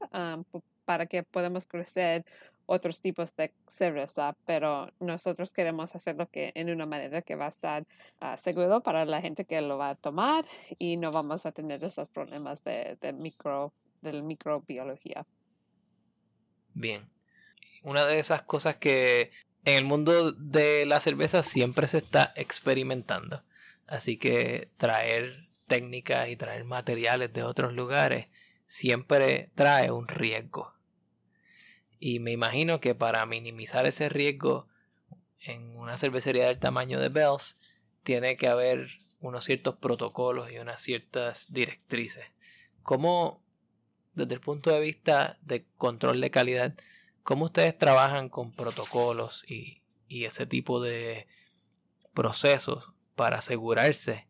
para 0.86 1.06
que 1.08 1.24
podamos 1.24 1.66
crecer 1.66 2.26
otros 2.68 3.02
tipos 3.02 3.36
de 3.36 3.52
cerveza, 3.68 4.36
pero 4.46 4.92
nosotros 5.00 5.52
queremos 5.52 5.96
hacerlo 5.96 6.30
que 6.30 6.52
en 6.56 6.70
una 6.70 6.86
manera 6.86 7.22
que 7.22 7.36
va 7.36 7.46
a 7.46 7.50
estar 7.50 7.86
ah, 8.20 8.38
seguro 8.38 8.82
para 8.82 9.06
la 9.06 9.20
gente 9.20 9.46
que 9.46 9.60
lo 9.62 9.78
va 9.78 9.90
a 9.90 9.96
tomar 9.96 10.46
y 10.78 10.98
no 10.98 11.12
vamos 11.12 11.46
a 11.46 11.52
tener 11.52 11.84
esos 11.84 12.08
problemas 12.08 12.64
de, 12.64 12.98
de 13.02 13.14
micro 13.14 13.74
de 14.02 14.22
microbiología. 14.22 15.26
Bien. 16.74 17.10
Una 17.84 18.06
de 18.06 18.20
esas 18.20 18.44
cosas 18.44 18.76
que 18.78 19.32
en 19.66 19.78
el 19.78 19.84
mundo 19.84 20.32
de 20.32 20.86
la 20.86 21.00
cerveza 21.00 21.44
siempre 21.44 21.88
se 21.88 22.00
está 22.00 22.34
experimentando. 22.36 23.44
Así 23.88 24.18
que 24.18 24.70
traer 24.78 25.50
técnicas 25.68 26.30
y 26.30 26.36
traer 26.36 26.64
materiales 26.64 27.32
de 27.34 27.44
otros 27.44 27.74
lugares 27.74 28.28
siempre 28.68 29.52
trae 29.56 29.92
un 29.92 30.08
riesgo. 30.08 30.74
Y 32.00 32.20
me 32.20 32.32
imagino 32.32 32.80
que 32.80 32.96
para 32.96 33.26
minimizar 33.26 33.86
ese 33.86 34.10
riesgo 34.10 34.68
en 35.40 35.78
una 35.78 35.98
cervecería 35.98 36.48
del 36.48 36.60
tamaño 36.60 37.00
de 37.00 37.10
Bells 37.10 37.60
tiene 38.04 38.38
que 38.38 38.48
haber 38.48 38.88
unos 39.20 39.46
ciertos 39.46 39.76
protocolos 39.76 40.52
y 40.52 40.58
unas 40.58 40.82
ciertas 40.82 41.52
directrices. 41.52 42.26
¿Cómo 42.82 43.44
desde 44.14 44.36
el 44.36 44.42
punto 44.42 44.72
de 44.72 44.80
vista 44.80 45.38
de 45.42 45.66
control 45.78 46.22
de 46.22 46.32
calidad, 46.32 46.74
¿cómo 47.24 47.46
ustedes 47.46 47.78
trabajan 47.78 48.30
con 48.30 48.52
protocolos 48.52 49.44
y, 49.48 49.78
ese 50.10 50.46
tipo 50.46 50.82
de 50.82 51.26
procesos 52.14 52.92
para 53.16 53.38
asegurarse 53.38 54.28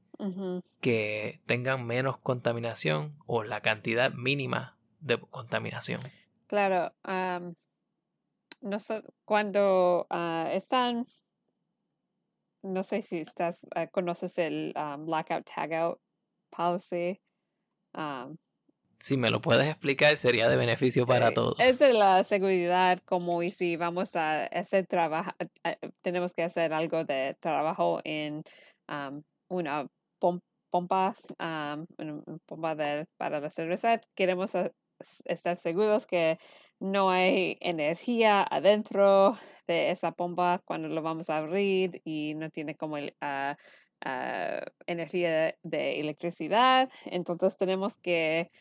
que 0.80 1.42
tengan 1.48 1.88
menos 1.88 2.20
contaminación 2.20 3.16
o 3.26 3.44
la 3.44 3.62
cantidad 3.62 4.14
mínima 4.14 4.78
de 5.00 5.20
contaminación? 5.20 6.00
Claro, 6.46 6.94
no 8.62 8.78
cuando 9.26 10.06
ah, 10.10 10.50
están, 10.52 11.08
no 12.62 12.84
sé 12.84 13.02
si 13.02 13.20
estás, 13.20 13.68
ah, 13.76 13.88
conoces 13.88 14.38
el 14.38 14.74
blackout 15.00 15.50
tagout 15.52 16.00
policy. 16.52 17.20
Si 19.02 19.18
me 19.18 19.30
lo 19.30 19.42
puedes 19.42 19.68
explicar, 19.68 20.18
sería 20.18 20.48
de 20.48 20.58
beneficio 20.58 21.06
para 21.06 21.30
eh, 21.30 21.34
todos. 21.34 21.60
Es 21.60 21.80
de 21.80 21.94
la 21.94 22.24
seguridad, 22.24 23.00
como 23.06 23.42
y 23.44 23.50
si 23.50 23.76
vamos 23.76 24.16
a 24.16 24.46
hacer 24.46 24.86
trabajo, 24.88 25.32
tenemos 26.02 26.34
que 26.34 26.44
hacer 26.44 26.72
algo 26.74 27.04
de 27.04 27.36
trabajo 27.40 28.00
en 28.04 28.44
una 29.50 29.88
pompa, 30.20 31.16
una 31.40 31.86
pompa 32.46 32.76
de, 32.76 33.08
para 33.18 33.40
la 33.40 33.50
cerveza. 33.50 34.00
Queremos 34.16 34.52
estar 35.26 35.58
seguros 35.58 36.06
que 36.06 36.38
no 36.80 37.10
hay 37.10 37.58
energía 37.60 38.44
adentro 38.44 39.38
de 39.68 39.92
esa 39.92 40.12
pompa 40.12 40.62
cuando 40.66 40.88
lo 40.88 41.02
vamos 41.02 41.30
a 41.30 41.38
abrir 41.38 42.02
y 42.04 42.34
no 42.36 42.50
tiene 42.50 42.76
como 42.76 42.98
el, 42.98 43.16
ah, 43.22 43.58
energía 44.88 45.56
de 45.64 46.00
electricidad. 46.00 46.90
Entonces 47.06 47.58
tenemos 47.58 47.98
que 47.98 48.52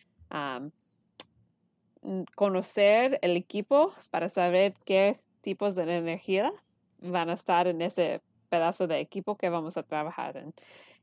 conocer 2.35 3.19
el 3.23 3.37
equipo 3.37 3.93
para 4.11 4.29
saber 4.29 4.75
qué 4.85 5.21
tipos 5.43 5.75
de 5.75 5.83
energía 5.83 6.53
van 6.99 7.31
a 7.31 7.35
estar 7.35 7.67
en 7.67 7.83
ese 7.83 8.21
pedazo 8.49 8.87
de 8.87 9.01
equipo 9.01 9.37
que 9.37 9.49
vamos 9.49 9.77
a 9.77 9.83
trabajar 9.83 10.37
en. 10.37 10.55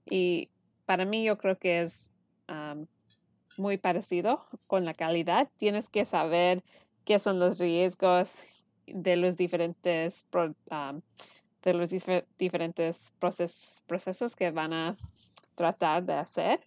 Y 0.06 0.50
para 0.86 1.06
mí 1.06 1.24
yo 1.24 1.38
creo 1.38 1.58
que 1.58 1.82
es 1.82 2.14
muy 3.58 3.78
parecido 3.78 4.46
con 4.68 4.86
la 4.86 4.94
calidad. 4.94 5.50
Tienes 5.58 5.90
que 5.90 6.06
saber 6.06 6.64
qué 7.06 7.20
son 7.20 7.40
los 7.40 7.58
riesgos 7.58 8.44
de 8.86 9.18
los 9.18 9.36
diferentes, 9.36 10.26
de 11.64 11.74
los 11.74 11.90
diferentes 12.38 13.14
procesos 13.20 14.36
que 14.36 14.52
van 14.52 14.74
a 14.74 14.96
tratar 15.56 16.04
de 16.06 16.14
hacer 16.14 16.60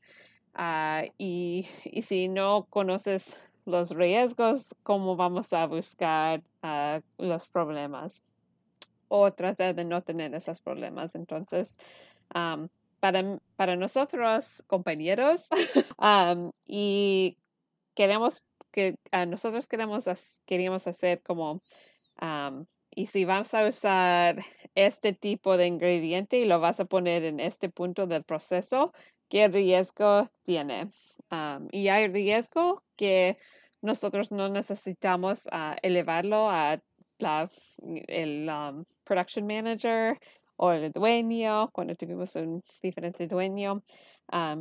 Ah, 0.55 1.05
y, 1.19 1.67
si 2.03 2.29
no 2.29 2.67
conoces 2.71 3.39
los 3.67 3.91
riesgos, 3.91 4.75
¿cómo 4.83 5.17
vamos 5.17 5.53
a 5.53 5.67
buscar 5.67 6.43
ah, 6.63 7.01
los 7.19 7.49
problemas? 7.49 8.23
O 9.09 9.33
tratar 9.33 9.75
de 9.75 9.85
no 9.85 10.03
tener 10.03 10.35
esos 10.35 10.61
problemas. 10.61 11.15
Entonces, 11.15 11.79
para, 13.01 13.39
para 13.57 13.77
nosotros, 13.77 14.63
compañeros, 14.67 15.49
y 16.67 17.37
queremos 17.95 18.43
que 18.71 18.97
nosotros 19.27 19.67
queremos, 19.67 20.05
queríamos 20.47 20.87
hacer 20.87 21.23
como, 21.23 21.61
y 22.91 23.07
si 23.07 23.25
vas 23.25 23.55
a 23.55 23.69
usar 23.69 24.43
este 24.75 25.13
tipo 25.13 25.57
de 25.57 25.67
ingrediente 25.67 26.39
y 26.39 26.45
lo 26.45 26.61
vas 26.61 26.81
a 26.81 26.85
poner 26.85 27.25
en 27.25 27.41
este 27.41 27.69
punto 27.69 28.07
del 28.07 28.25
proceso, 28.25 28.93
¿qué 29.31 29.49
riesgo 29.49 30.31
tiene? 30.43 30.91
y 31.71 31.87
hay 31.89 32.09
riesgo 32.09 32.83
que 32.97 33.39
nosotros 33.83 34.33
no 34.33 34.49
necesitamos 34.49 35.49
ah, 35.53 35.77
elevarlo 35.81 36.51
a 36.51 36.83
la, 37.19 37.49
el 38.09 38.51
production 39.05 39.47
manager 39.47 40.19
o 40.63 40.73
el 40.73 40.93
dueño, 40.93 41.71
cuando 41.73 41.95
tuvimos 41.97 42.37
un 42.37 42.63
diferente 42.83 43.27
dueño. 43.27 43.83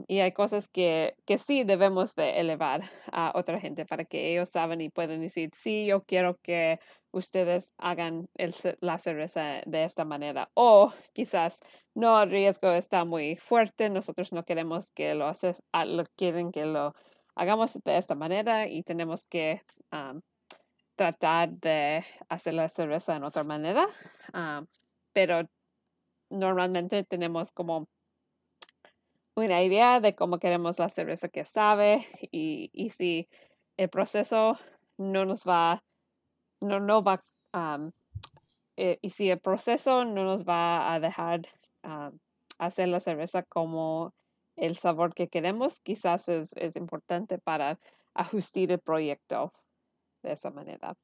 y 0.08 0.20
hay 0.20 0.32
cosas 0.32 0.70
que, 0.70 1.15
que 1.25 1.38
sí 1.38 1.65
debemos 1.65 2.15
de 2.15 2.39
elevar 2.39 2.82
a 3.12 3.34
otra 3.36 3.60
gente 3.60 3.86
para 3.86 4.06
que 4.06 4.32
ellos 4.32 4.50
saben 4.50 4.79
y 4.79 4.89
puedan 4.89 5.20
decir, 5.22 5.50
sí, 5.53 5.86
yo 5.86 6.06
quiero 6.06 6.38
que 6.41 6.79
ustedes 7.12 7.74
hagan 7.77 8.29
el, 8.36 8.56
la 8.79 8.98
cerveza 8.98 9.62
de 9.65 9.84
esta 9.84 10.06
manera. 10.06 10.50
O 10.53 10.94
quizás 11.13 11.60
no, 11.94 12.24
el 12.24 12.32
riesgo 12.32 12.72
está 12.72 13.03
muy 13.03 13.36
fuerte, 13.36 13.89
nosotros 13.89 14.32
no 14.32 14.46
queremos 14.46 14.91
que 14.91 15.13
lo, 15.15 15.27
haces, 15.27 15.62
lo 15.86 16.06
quieren 16.15 16.51
que 16.53 16.65
lo 16.65 16.94
hagamos 17.36 17.77
de 17.84 17.98
esta 17.98 18.15
manera 18.15 18.70
y 18.70 18.84
tenemos 18.84 19.25
que 19.25 19.62
tratar 20.96 21.50
de 21.50 22.06
hacer 22.29 22.53
la 22.53 22.70
cerveza 22.70 23.18
en 23.18 23.24
otra 23.25 23.44
manera. 23.44 23.86
pero 25.12 25.50
normalmente 26.30 27.04
tenemos 27.04 27.52
como 27.52 27.88
una 29.36 29.64
idea 29.64 30.00
de 30.00 30.16
cómo 30.16 30.40
queremos 30.40 30.80
la 30.80 30.90
cerveza 30.90 31.30
que 31.30 31.46
sabe 31.46 32.06
y, 32.32 32.70
y 32.74 32.90
si 32.92 33.30
el 33.78 33.90
proceso 33.90 34.58
no 34.98 35.26
nos 35.26 35.46
va, 35.46 35.84
no, 36.60 36.80
no 36.80 37.02
va, 37.04 37.24
eh, 38.76 39.00
y 39.02 39.10
si 39.12 39.30
el 39.30 39.40
proceso 39.40 40.06
no 40.06 40.26
nos 40.26 40.46
va 40.46 40.94
a 40.94 41.00
dejar 41.00 41.42
hacer 42.58 42.90
la 42.90 43.00
cerveza 43.00 43.44
como 43.44 44.14
el 44.58 44.78
sabor 44.78 45.14
que 45.14 45.30
queremos, 45.30 45.80
quizás 45.80 46.28
es, 46.28 46.52
es 46.58 46.76
importante 46.76 47.38
para 47.38 47.80
ajustar 48.14 48.72
el 48.72 48.80
proyecto 48.80 49.54
de 50.22 50.34
esa 50.34 50.52
manera. 50.52 50.96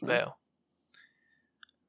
Veo. 0.00 0.38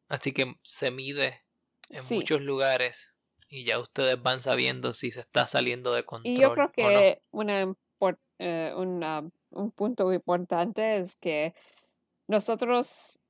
Así 0.09 0.33
que 0.33 0.55
se 0.63 0.91
mide 0.91 1.46
en 1.89 2.03
muchos 2.09 2.41
lugares 2.41 3.13
y 3.49 3.63
ya 3.63 3.79
ustedes 3.79 4.21
van 4.21 4.39
sabiendo 4.39 4.93
si 4.93 5.11
se 5.11 5.21
está 5.21 5.47
saliendo 5.47 5.93
de 5.93 6.03
control. 6.03 6.33
Y 6.33 6.39
yo 6.39 6.53
creo 6.53 6.71
que 6.71 7.21
una, 7.31 7.75
eh, 8.39 8.73
un 8.75 9.71
punto 9.71 10.11
importante 10.13 10.97
es 10.97 11.15
que 11.15 11.53
nosotros, 12.27 13.21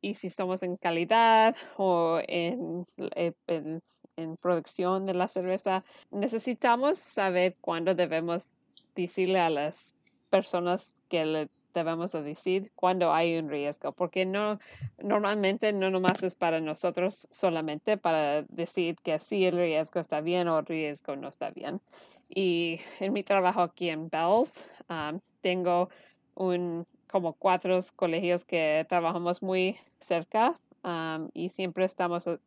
y 0.00 0.14
si 0.14 0.26
estamos 0.26 0.62
en 0.62 0.76
calidad 0.76 1.56
o 1.76 2.20
en, 2.28 2.86
eh, 2.98 3.32
en, 3.46 3.82
en, 4.16 4.36
producción 4.36 5.06
de 5.06 5.14
la 5.14 5.28
cerveza, 5.28 5.84
necesitamos 6.10 6.98
saber 6.98 7.54
cuándo 7.60 7.94
debemos 7.94 8.50
decirle 8.94 9.40
a 9.40 9.50
las 9.50 9.94
personas 10.28 10.96
que 11.08 11.24
le 11.24 11.48
debemos 11.74 12.12
decir 12.12 12.72
cuando 12.74 13.12
hay 13.12 13.36
un 13.36 13.48
riesgo, 13.50 13.92
porque 13.92 14.24
no 14.24 14.58
normalmente 15.02 15.72
no 15.72 15.90
nomás 15.90 16.22
es 16.22 16.34
para 16.34 16.60
nosotros 16.60 17.28
solamente 17.30 17.98
para 17.98 18.42
decir 18.42 18.96
que 19.02 19.18
sí 19.18 19.44
el 19.44 19.56
riesgo 19.56 20.00
está 20.00 20.20
bien 20.20 20.48
o 20.48 20.58
el 20.58 20.66
riesgo 20.66 21.16
no 21.16 21.28
está 21.28 21.50
bien. 21.50 21.80
Y 22.28 22.80
en 23.00 23.12
mi 23.12 23.22
trabajo 23.22 23.60
aquí 23.60 23.90
en 23.90 24.08
Bells 24.08 24.70
um, 24.88 25.20
tengo 25.40 25.90
un 26.34 26.86
como 27.08 27.34
cuatro 27.34 27.78
colegios 27.94 28.44
que 28.44 28.84
trabajamos 28.88 29.42
muy 29.42 29.76
cerca 30.00 30.58
um, 30.82 31.28
y 31.32 31.48
siempre 31.50 31.84
estamos 31.84 32.26
eh, 32.26 32.38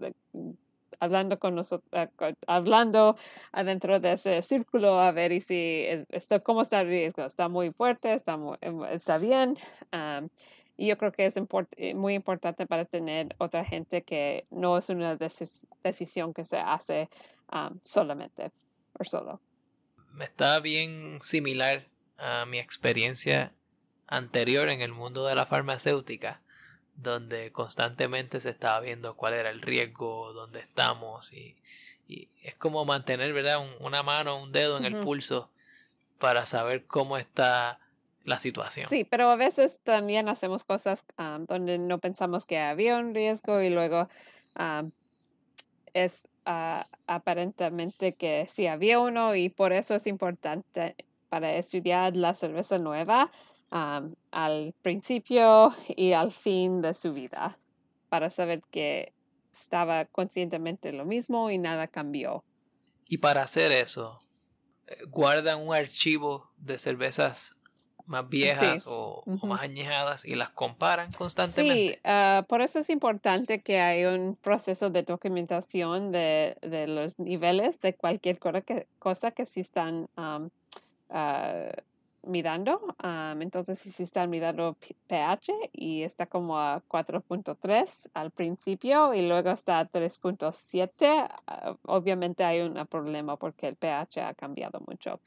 hablando 1.00 1.40
con 1.40 1.56
nosotros, 1.56 1.90
eh, 1.92 2.08
hablando 2.48 3.18
adentro 3.52 4.00
de 4.00 4.14
ese 4.14 4.42
círculo 4.42 5.00
a 5.00 5.12
ver 5.12 5.32
y 5.32 5.42
si 5.42 5.86
esto, 6.10 6.42
cómo 6.44 6.62
está 6.62 6.82
el 6.82 6.88
riesgo, 6.88 7.26
está 7.26 7.50
muy 7.50 7.72
fuerte, 7.72 8.14
está, 8.14 8.38
em, 8.62 8.84
está 8.86 9.18
bien. 9.18 9.58
y 10.80 10.88
yo 10.88 10.98
creo 10.98 11.12
que 11.12 11.26
es 11.26 11.36
eh, 11.38 11.96
muy 11.96 12.14
importante 12.14 12.68
para 12.68 12.86
tener 12.86 13.36
otra 13.40 13.66
gente 13.66 14.04
que 14.04 14.46
no 14.52 14.78
es 14.78 14.90
una 14.90 15.18
decisión 15.84 16.34
que 16.34 16.46
se 16.46 16.58
hace 16.58 17.10
solamente 17.84 18.52
o 19.00 19.04
solo. 19.04 19.42
Me 20.14 20.26
está 20.26 20.60
bien 20.60 21.20
similar 21.22 21.88
a 22.18 22.46
mi 22.46 22.60
experiencia 22.60 23.54
anterior 24.08 24.70
en 24.70 24.82
el 24.82 24.92
mundo 24.92 25.26
de 25.26 25.36
la 25.36 25.46
farmacéutica 25.46 26.42
donde 26.98 27.52
constantemente 27.52 28.40
se 28.40 28.50
estaba 28.50 28.80
viendo 28.80 29.16
cuál 29.16 29.34
era 29.34 29.50
el 29.50 29.62
riesgo, 29.62 30.34
dónde 30.34 30.60
estamos 30.60 31.32
y, 31.32 31.56
es 32.42 32.56
como 32.56 32.86
mantener, 32.86 33.34
¿verdad? 33.34 33.58
una 33.82 34.02
mano, 34.02 34.42
un 34.42 34.54
dedo 34.54 34.78
en 34.78 34.86
el 34.86 34.96
pulso 35.02 35.50
para 36.20 36.46
saber 36.46 36.86
cómo 36.86 37.18
está 37.18 37.82
la 38.24 38.40
situación. 38.40 38.88
Sí, 38.90 39.04
pero 39.04 39.30
a 39.30 39.36
veces 39.36 39.82
también 39.84 40.30
hacemos 40.30 40.64
cosas 40.64 41.06
donde 41.48 41.78
no 41.78 42.00
pensamos 42.00 42.46
que 42.46 42.60
había 42.60 42.98
un 42.98 43.14
riesgo 43.14 43.62
y 43.62 43.70
luego 43.70 44.08
es 45.94 46.30
ah, 46.46 46.88
aparentemente 47.08 48.16
que 48.16 48.48
sí 48.50 48.68
había 48.68 49.00
uno 49.00 49.36
y 49.36 49.50
por 49.50 49.74
eso 49.74 49.96
es 49.96 50.08
importante 50.08 50.96
para 51.30 51.56
estudiar 51.56 52.16
la 52.16 52.34
cerveza 52.36 52.78
nueva 52.78 53.32
al 53.70 54.74
principio 54.82 55.74
y 55.90 56.14
al 56.14 56.32
fin 56.32 56.82
de 56.82 56.94
su 56.94 57.14
vida 57.14 57.58
para 58.10 58.30
saber 58.30 58.62
que 58.72 59.14
estaba 59.52 60.06
conscientemente 60.06 60.94
lo 60.94 61.06
mismo 61.06 61.50
y 61.50 61.58
nada 61.58 61.88
cambió. 61.88 62.44
Y 63.06 63.18
para 63.18 63.44
hacer 63.44 63.72
eso, 63.72 64.22
eh, 64.88 64.98
guardan 65.10 65.66
un 65.66 65.74
archivo 65.74 66.52
de 66.58 66.78
cervezas 66.78 67.56
más 68.06 68.30
viejas 68.30 68.86
o, 68.88 69.24
más 69.44 69.62
añejadas 69.62 70.24
y 70.24 70.36
las 70.36 70.50
comparan 70.52 71.12
constantemente. 71.12 71.96
Sí, 71.96 72.00
ah, 72.06 72.46
por 72.48 72.62
eso 72.62 72.80
es 72.80 72.90
importante 72.90 73.62
que 73.62 73.82
hay 73.82 74.06
un 74.06 74.38
proceso 74.38 74.90
de 74.90 75.04
documentación 75.04 76.14
de, 76.14 76.56
de 76.62 76.88
los 76.88 77.20
niveles 77.20 77.82
de 77.82 77.94
cualquier 77.96 78.40
cosa 78.40 78.62
que, 78.62 78.88
cosa 79.00 79.32
que 79.32 79.46
sí 79.46 79.60
están 79.60 80.08
ah, 80.16 80.48
mirando. 82.28 82.96
entonces, 83.40 83.80
si 83.80 83.92
se 83.92 84.04
está 84.04 84.28
mirando 84.28 84.78
pH 85.08 85.54
y 85.74 86.04
está 86.04 86.26
como 86.26 86.60
a 86.60 86.82
4.3 86.88 88.10
al 88.14 88.32
principio 88.32 89.14
y 89.14 89.28
luego 89.28 89.52
está 89.52 89.80
a 89.80 89.90
3.7, 89.90 91.30
ah, 91.48 91.76
obviamente 91.84 92.44
hay 92.44 92.62
un 92.62 92.86
problema 92.88 93.38
porque 93.38 93.68
el 93.68 93.76
pH 93.76 94.22
ha 94.22 94.34
cambiado 94.34 94.80
mucho. 94.88 95.20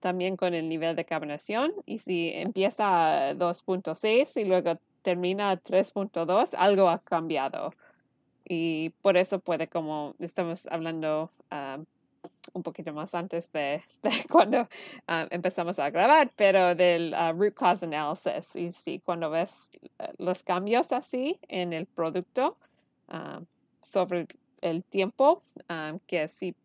también 0.00 0.36
con 0.36 0.54
el 0.54 0.68
nivel 0.68 0.96
de 0.96 1.04
carbonación 1.04 1.72
y 1.84 1.98
si 1.98 2.30
empieza 2.34 3.28
a 3.28 3.34
2.6 3.34 4.40
y 4.40 4.44
luego 4.44 4.78
termina 5.02 5.50
a 5.50 5.56
3.2, 5.62 6.54
algo 6.58 6.88
ha 6.88 6.98
cambiado. 6.98 7.72
Y 8.48 8.90
por 9.02 9.16
eso 9.16 9.40
puede, 9.40 9.68
como 9.68 10.14
estamos 10.20 10.66
hablando 10.68 11.30
un 12.52 12.62
poquito 12.62 12.92
más 12.92 13.14
antes 13.14 13.50
de, 13.52 13.82
cuando 14.30 14.68
ah, 15.06 15.26
empezamos 15.30 15.78
a 15.78 15.90
grabar, 15.90 16.30
pero 16.36 16.74
del 16.74 17.14
ah, 17.14 17.32
root 17.32 17.54
cause 17.54 17.84
analysis. 17.84 18.54
Y 18.56 18.72
sí, 18.72 19.00
cuando 19.04 19.30
ves 19.30 19.70
eh, 19.98 20.12
los 20.18 20.42
cambios 20.42 20.92
así 20.92 21.38
en 21.48 21.72
el 21.72 21.86
producto 21.86 22.56
ah, 23.08 23.40
sobre 23.80 24.26
el 24.62 24.82
tiempo, 24.84 25.42
que 26.06 26.26
sí, 26.28 26.56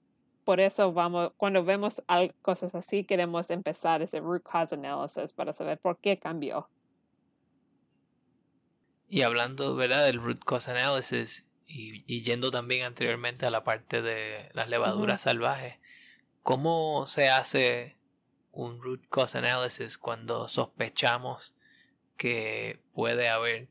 por 0.44 0.60
eso 0.60 0.92
vamos, 0.92 1.34
cuando 1.38 1.64
vemos 1.64 2.02
cosas 2.42 2.74
así, 2.74 3.04
queremos 3.04 3.50
empezar 3.52 4.02
ese 4.02 4.20
root 4.20 4.42
cause 4.44 4.74
analysis 4.74 5.34
para 5.34 5.54
saber 5.54 5.78
por 5.78 5.98
qué 5.98 6.18
cambió. 6.18 6.68
Y 9.08 9.24
hablando, 9.24 9.76
¿verdad? 9.76 10.06
Del 10.06 10.22
root 10.22 10.44
cause 10.44 10.72
analysis, 10.72 11.51
y, 11.74 12.22
yendo 12.22 12.52
también 12.52 12.84
anteriormente 12.84 13.46
a 13.46 13.52
la 13.52 13.64
parte 13.64 14.02
de 14.02 14.50
las 14.54 14.70
levaduras 14.70 15.22
salvajes, 15.22 15.76
¿cómo 16.44 17.06
se 17.08 17.30
hace 17.30 17.98
un 18.52 18.82
root 18.82 19.08
cause 19.10 19.38
analysis 19.38 19.98
cuando 19.98 20.48
sospechamos 20.48 21.56
que 22.18 22.80
puede 22.94 23.30
haber 23.30 23.70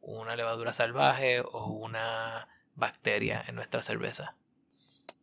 una 0.00 0.36
levadura 0.36 0.72
salvaje 0.72 1.40
o 1.40 1.66
una 1.66 2.48
bacteria 2.74 3.44
en 3.46 3.54
nuestra 3.54 3.82
cerveza? 3.82 4.36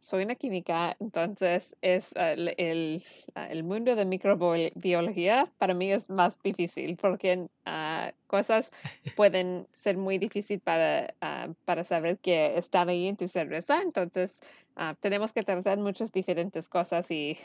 Soy 0.05 0.23
una 0.23 0.35
química, 0.35 0.95
entonces 0.99 1.75
es 1.81 2.13
el, 2.15 2.53
el, 2.57 3.63
mundo 3.63 3.95
de 3.95 4.05
microbiología 4.05 5.51
para 5.57 5.73
mí 5.73 5.91
es 5.91 6.11
más 6.11 6.39
difícil 6.43 6.95
porque 6.95 7.37
uh, 7.39 7.49
ah, 7.65 8.11
cosas 8.27 8.71
pueden 9.15 9.67
ser 9.71 9.97
muy 9.97 10.19
difícil 10.19 10.59
para, 10.59 11.15
ah, 11.21 11.47
para 11.65 11.83
saber 11.83 12.19
que 12.19 12.55
están 12.55 12.89
ahí 12.89 13.07
en 13.07 13.17
tu 13.17 13.27
cerveza. 13.27 13.81
Entonces, 13.81 14.41
ah, 14.75 14.95
tenemos 14.99 15.33
que 15.33 15.41
tratar 15.41 15.79
muchas 15.79 16.11
diferentes 16.11 16.69
cosas 16.69 17.09
y 17.09 17.39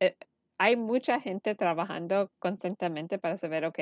eh, 0.00 0.14
hay 0.58 0.76
mucha 0.76 1.20
gente 1.20 1.54
trabajando 1.54 2.30
constantemente 2.38 3.18
para 3.18 3.36
saber, 3.36 3.64
ok, 3.64 3.78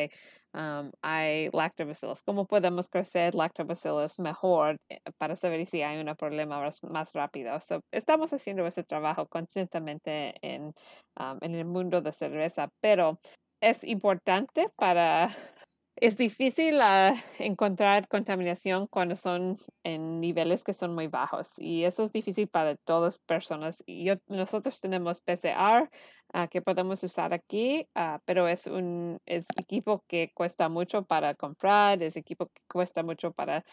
um, 0.54 0.90
hay 1.02 1.50
lactobacillus, 1.52 2.22
¿cómo 2.22 2.46
podemos 2.46 2.88
crecer 2.88 3.34
lactobacillus 3.34 4.18
mejor 4.18 4.76
eh, 4.88 4.98
para 5.18 5.36
saber 5.36 5.66
si 5.66 5.82
hay 5.82 6.00
un 6.00 6.14
problema 6.16 6.68
más, 6.82 7.12
rápido? 7.12 7.56
estamos 7.92 8.32
haciendo 8.32 8.66
ese 8.66 8.84
trabajo 8.84 9.26
constantemente 9.26 10.34
en, 10.42 10.72
um, 11.18 11.38
en 11.40 11.54
el 11.54 11.64
mundo 11.64 12.00
de 12.00 12.12
cerveza, 12.12 12.68
pero 12.80 13.18
es 13.60 13.84
importante 13.84 14.68
para 14.76 15.28
es 15.96 16.16
difícil 16.16 16.80
ah, 16.80 17.14
encontrar 17.38 18.08
contaminación 18.08 18.86
cuando 18.88 19.16
son 19.16 19.58
en 19.84 20.20
niveles 20.20 20.64
que 20.64 20.74
son 20.74 20.94
muy 20.94 21.06
bajos 21.06 21.58
y 21.58 21.84
eso 21.84 22.02
es 22.02 22.12
difícil 22.12 22.48
para 22.48 22.76
todas 22.76 23.18
personas. 23.18 23.82
Y 23.86 24.10
nosotros 24.26 24.80
tenemos 24.80 25.20
PCR 25.20 25.90
ah, 26.32 26.48
que 26.48 26.62
podemos 26.62 27.02
usar 27.04 27.32
aquí, 27.32 27.88
ah, 27.94 28.20
pero 28.24 28.48
es 28.48 28.66
un 28.66 29.20
es 29.26 29.46
equipo 29.56 30.04
que 30.08 30.32
cuesta 30.34 30.68
mucho 30.68 31.04
para 31.04 31.34
comprar, 31.34 32.02
es 32.02 32.16
equipo 32.16 32.48
que 32.48 32.62
cuesta 32.68 33.02
mucho 33.02 33.32
para, 33.32 33.64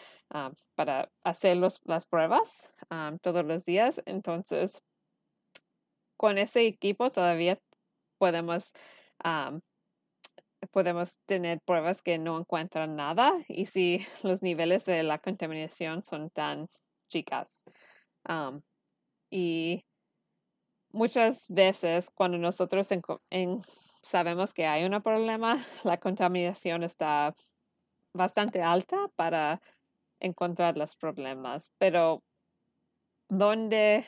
para 0.75 1.09
hacer 1.23 1.57
las 1.57 2.05
pruebas 2.05 2.71
todos 3.21 3.45
los 3.45 3.65
días. 3.65 4.01
Entonces, 4.05 4.81
con 6.17 6.37
ese 6.37 6.67
equipo 6.67 7.09
todavía 7.09 7.59
podemos 8.19 8.71
podemos 10.69 11.17
tener 11.25 11.59
pruebas 11.61 12.01
que 12.01 12.17
no 12.17 12.37
encuentran 12.37 12.95
nada 12.95 13.33
y 13.47 13.65
si 13.65 13.99
los 14.23 14.41
niveles 14.41 14.85
de 14.85 15.03
la 15.03 15.17
contaminación 15.17 16.03
son 16.03 16.29
tan 16.29 16.67
chicas. 17.09 17.63
y 19.29 19.85
muchas 20.91 21.45
veces 21.49 22.09
cuando 22.13 22.37
nosotros 22.37 22.87
sabemos 24.01 24.53
que 24.53 24.65
hay 24.65 24.83
un 24.83 25.01
problema, 25.01 25.65
la 25.83 25.97
contaminación 25.97 26.83
está 26.83 27.33
bastante 28.13 28.61
alta 28.61 29.07
para 29.15 29.61
encontrar 30.19 30.77
los 30.77 30.95
problemas, 30.95 31.71
pero 31.77 32.23
¿dónde, 33.29 34.05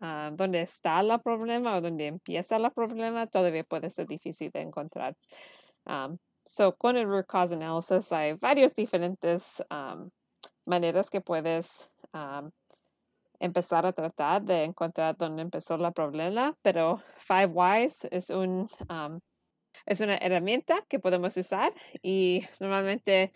ah, 0.00 0.30
dónde 0.34 0.62
está 0.62 1.00
el 1.00 1.20
problema 1.20 1.76
o 1.76 1.80
dónde 1.80 2.06
empieza 2.06 2.56
el 2.56 2.70
problema 2.72 3.26
todavía 3.26 3.64
puede 3.64 3.90
ser 3.90 4.06
difícil 4.06 4.50
de 4.50 4.60
encontrar. 4.60 5.16
Um, 5.88 6.18
so, 6.44 6.76
con 6.76 6.96
el 6.96 7.06
root 7.06 7.26
cause 7.26 7.52
analysis 7.52 8.12
hay 8.12 8.34
varias 8.34 8.74
diferentes 8.74 9.62
maneras 10.66 11.08
que 11.10 11.20
puedes 11.20 11.88
um, 12.12 12.50
empezar 13.40 13.86
a 13.86 13.92
tratar 13.92 14.42
de 14.42 14.64
encontrar 14.64 15.16
dónde 15.16 15.42
empezó 15.42 15.74
el 15.76 15.92
problema, 15.92 16.56
pero 16.62 16.98
Five 17.16 17.46
Whys 17.46 18.04
es 18.10 18.30
una 18.30 18.68
herramienta 20.16 20.84
que 20.88 20.98
podemos 20.98 21.36
usar 21.36 21.72
y 22.02 22.42
normalmente 22.60 23.32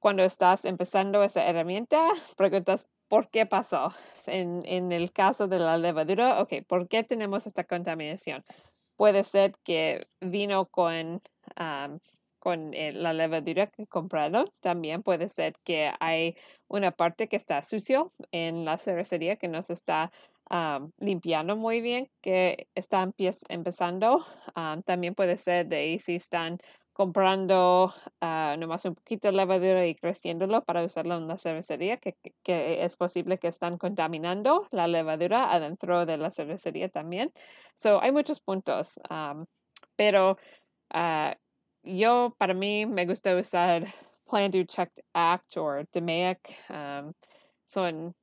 cuando 0.00 0.22
estás 0.24 0.64
empezando 0.64 1.22
esa 1.22 1.46
herramienta, 1.46 2.08
preguntas 2.36 2.88
por 3.08 3.28
qué 3.28 3.44
pasó. 3.44 3.92
En, 4.26 4.62
en, 4.64 4.92
el 4.92 5.12
caso 5.12 5.46
de 5.46 5.58
la 5.58 5.76
levadura, 5.76 6.40
ok, 6.40 6.64
¿por 6.66 6.88
qué 6.88 7.04
tenemos 7.04 7.46
esta 7.46 7.64
contaminación? 7.64 8.44
Puede 9.00 9.24
ser 9.24 9.54
que 9.64 10.06
vino 10.20 10.66
con 10.66 11.22
con 12.38 12.74
eh, 12.74 12.92
la 12.92 13.14
levadura 13.14 13.66
que 13.68 13.86
compraron. 13.86 14.50
También 14.60 15.02
puede 15.02 15.30
ser 15.30 15.54
que 15.64 15.90
hay 16.00 16.36
una 16.68 16.90
parte 16.90 17.26
que 17.26 17.36
está 17.36 17.62
sucio 17.62 18.12
en 18.30 18.66
la 18.66 18.76
cervecería 18.76 19.36
que 19.36 19.48
no 19.48 19.62
se 19.62 19.72
está 19.72 20.12
limpiando 20.98 21.56
muy 21.56 21.80
bien, 21.80 22.10
que 22.20 22.68
está 22.74 23.10
empezando. 23.48 24.26
también 24.84 25.14
puede 25.14 25.38
ser 25.38 25.66
de 25.68 25.76
ahí 25.76 25.98
si 25.98 26.16
están 26.16 26.58
comprando 27.00 27.94
uh, 28.20 28.58
nomás 28.58 28.84
un 28.84 28.94
poquito 28.94 29.28
de 29.28 29.32
levadura 29.32 29.86
y 29.86 29.94
creciéndolo 29.94 30.62
para 30.66 30.84
usarlo 30.84 31.16
en 31.16 31.28
la 31.28 31.38
cervecería, 31.38 31.96
que, 31.96 32.14
es 32.44 32.96
posible 32.98 33.38
que 33.38 33.48
están 33.48 33.78
contaminando 33.78 34.68
la 34.70 34.86
levadura 34.86 35.50
adentro 35.50 36.04
de 36.04 36.18
la 36.18 36.30
cervecería 36.30 36.90
también. 36.90 37.32
So, 37.74 38.02
hay 38.02 38.12
muchos 38.12 38.42
puntos, 38.42 39.00
pero 39.96 40.36
uh, 40.92 41.32
yo, 41.84 42.34
para 42.36 42.52
mí, 42.52 42.84
me 42.84 43.06
gusta 43.06 43.34
usar 43.34 43.86
Plan, 44.28 44.50
Do, 44.50 44.62
Check, 44.64 44.90
Act 45.14 45.56
o 45.56 45.82
DMAIC. 45.90 46.38
Son, 47.64 48.14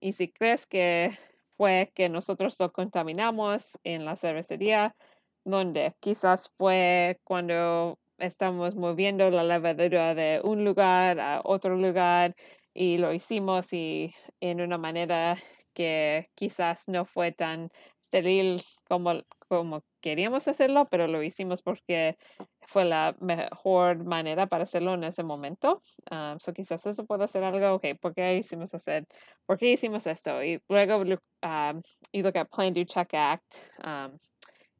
y 0.00 0.14
si 0.14 0.32
crees 0.32 0.66
que 0.66 1.10
fue 1.58 1.92
que 1.94 2.08
nosotros 2.08 2.56
lo 2.58 2.72
contaminamos 2.72 3.78
en 3.84 4.06
la 4.06 4.16
cervecería, 4.16 4.96
donde 5.44 5.94
quizás 6.00 6.50
fue 6.56 7.20
cuando 7.24 7.98
estamos 8.18 8.76
moviendo 8.76 9.30
la 9.30 9.44
levadura 9.44 10.14
de 10.14 10.40
un 10.44 10.64
lugar 10.64 11.20
a 11.20 11.40
otro 11.44 11.76
lugar 11.76 12.34
y 12.74 12.98
lo 12.98 13.12
hicimos 13.12 13.72
y 13.72 14.14
en 14.40 14.60
una 14.60 14.78
manera 14.78 15.36
que 15.72 16.28
quizás 16.34 16.88
no 16.88 17.04
fue 17.04 17.32
tan 17.32 17.70
estéril 18.00 18.62
como, 18.88 19.22
como 19.48 19.82
queríamos 20.00 20.46
hacerlo, 20.48 20.88
pero 20.90 21.06
lo 21.06 21.22
hicimos 21.22 21.62
porque 21.62 22.16
fue 22.62 22.84
la 22.84 23.16
mejor 23.20 24.04
manera 24.04 24.46
para 24.46 24.64
hacerlo 24.64 24.94
en 24.94 25.04
ese 25.04 25.22
momento. 25.22 25.82
Um, 26.10 26.38
so 26.38 26.52
quizás 26.52 26.84
eso 26.86 27.06
puede 27.06 27.26
ser 27.28 27.44
algo, 27.44 27.74
ok, 27.74 27.98
¿por 28.00 28.14
qué 28.14 28.36
hicimos 28.36 28.74
hacer, 28.74 29.06
por 29.46 29.58
qué 29.58 29.72
hicimos 29.72 30.06
esto? 30.06 30.42
Y 30.42 30.60
luego 30.68 31.04
you 31.04 32.22
look 32.22 32.36
at 32.36 32.48
Plan, 32.50 32.74
Do, 32.74 32.84
Check, 32.84 33.14
Act. 33.14 33.56
Um, 33.84 34.18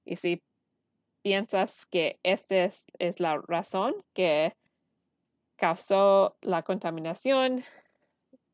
y 0.04 0.16
si 0.16 0.42
piensas 1.22 1.86
que 1.86 2.18
esta 2.22 2.64
es, 2.64 2.84
es 2.98 3.20
la 3.20 3.38
razón 3.46 3.94
que 4.14 4.52
causó 5.56 6.36
la 6.40 6.62
contaminación, 6.62 7.64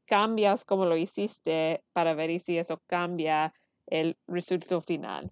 cambias 0.06 0.64
como 0.64 0.86
lo 0.86 0.96
hiciste 0.96 1.82
para 1.92 2.14
ver 2.14 2.38
si 2.40 2.58
eso 2.58 2.82
cambia 2.86 3.54
el 3.86 4.16
resultado 4.26 4.80
final. 4.80 5.30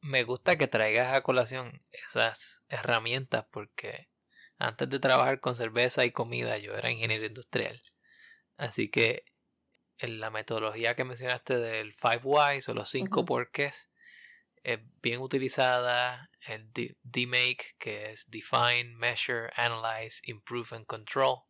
Me 0.00 0.22
gusta 0.22 0.56
que 0.56 0.68
traigas 0.68 1.14
a 1.14 1.22
colación 1.22 1.82
esas 1.90 2.62
herramientas 2.68 3.46
porque 3.50 4.08
antes 4.58 4.88
de 4.88 5.00
trabajar 5.00 5.40
con 5.40 5.54
cerveza 5.54 6.04
y 6.04 6.12
comida 6.12 6.58
yo 6.58 6.74
era 6.74 6.90
ingeniero 6.90 7.26
industrial. 7.26 7.80
Así 8.56 8.88
que 8.88 9.24
en 9.98 10.20
la 10.20 10.30
metodología 10.30 10.94
que 10.94 11.04
mencionaste 11.04 11.58
del 11.58 11.94
Five 11.94 12.20
Whys 12.22 12.68
o 12.68 12.74
los 12.74 12.90
cinco 12.90 13.24
porqués 13.24 13.90
es 14.66 14.80
bien 15.00 15.20
utilizada. 15.20 16.28
El 16.40 16.70
DMAKE, 17.02 17.76
que 17.78 18.10
es 18.10 18.28
Define, 18.28 18.96
Measure, 18.96 19.50
Analyze, 19.54 20.20
Improve 20.24 20.68
and 20.72 20.86
Control. 20.86 21.42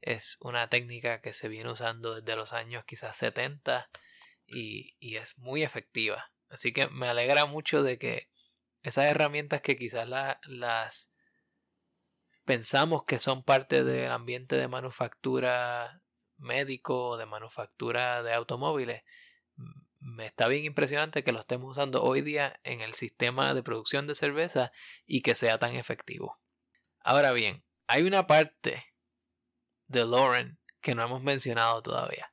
Es 0.00 0.36
una 0.40 0.68
técnica 0.68 1.20
que 1.20 1.32
se 1.32 1.48
viene 1.48 1.70
usando 1.70 2.20
desde 2.20 2.36
los 2.36 2.52
años 2.52 2.84
quizás 2.86 3.16
70 3.16 3.88
y, 4.46 4.96
y 4.98 5.16
es 5.16 5.38
muy 5.38 5.62
efectiva. 5.62 6.32
Así 6.48 6.72
que 6.72 6.88
me 6.88 7.06
alegra 7.06 7.46
mucho 7.46 7.82
de 7.82 7.98
que 7.98 8.30
esas 8.82 9.04
herramientas 9.04 9.60
que 9.62 9.76
quizás 9.76 10.08
las 10.08 11.10
pensamos 12.44 13.04
que 13.04 13.20
son 13.20 13.44
parte 13.44 13.84
del 13.84 14.10
ambiente 14.10 14.56
de 14.56 14.66
manufactura 14.66 15.99
médico 16.40 17.10
o 17.10 17.16
de 17.16 17.26
manufactura 17.26 18.22
de 18.22 18.32
automóviles, 18.32 19.02
me 20.00 20.26
está 20.26 20.48
bien 20.48 20.64
impresionante 20.64 21.22
que 21.22 21.32
lo 21.32 21.40
estemos 21.40 21.70
usando 21.70 22.02
hoy 22.02 22.22
día 22.22 22.58
en 22.64 22.80
el 22.80 22.94
sistema 22.94 23.54
de 23.54 23.62
producción 23.62 24.06
de 24.06 24.14
cerveza 24.14 24.72
y 25.06 25.22
que 25.22 25.34
sea 25.34 25.58
tan 25.58 25.76
efectivo. 25.76 26.40
Ahora 27.00 27.32
bien, 27.32 27.64
hay 27.86 28.02
una 28.02 28.26
parte 28.26 28.84
de 29.86 30.06
Lauren 30.06 30.58
que 30.80 30.94
no 30.94 31.04
hemos 31.04 31.22
mencionado 31.22 31.82
todavía. 31.82 32.32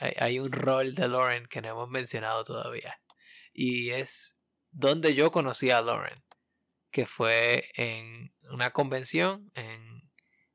Hay, 0.00 0.38
un 0.38 0.52
rol 0.52 0.94
de 0.94 1.06
Lauren 1.06 1.46
que 1.46 1.60
no 1.60 1.68
hemos 1.68 1.88
mencionado 1.90 2.44
todavía. 2.44 2.98
Y 3.52 3.90
es 3.90 4.36
donde 4.70 5.14
yo 5.14 5.30
conocí 5.30 5.70
a 5.70 5.82
Lauren, 5.82 6.24
que 6.90 7.06
fue 7.06 7.70
en 7.74 8.34
una 8.50 8.70
convención 8.70 9.50
en, 9.54 9.93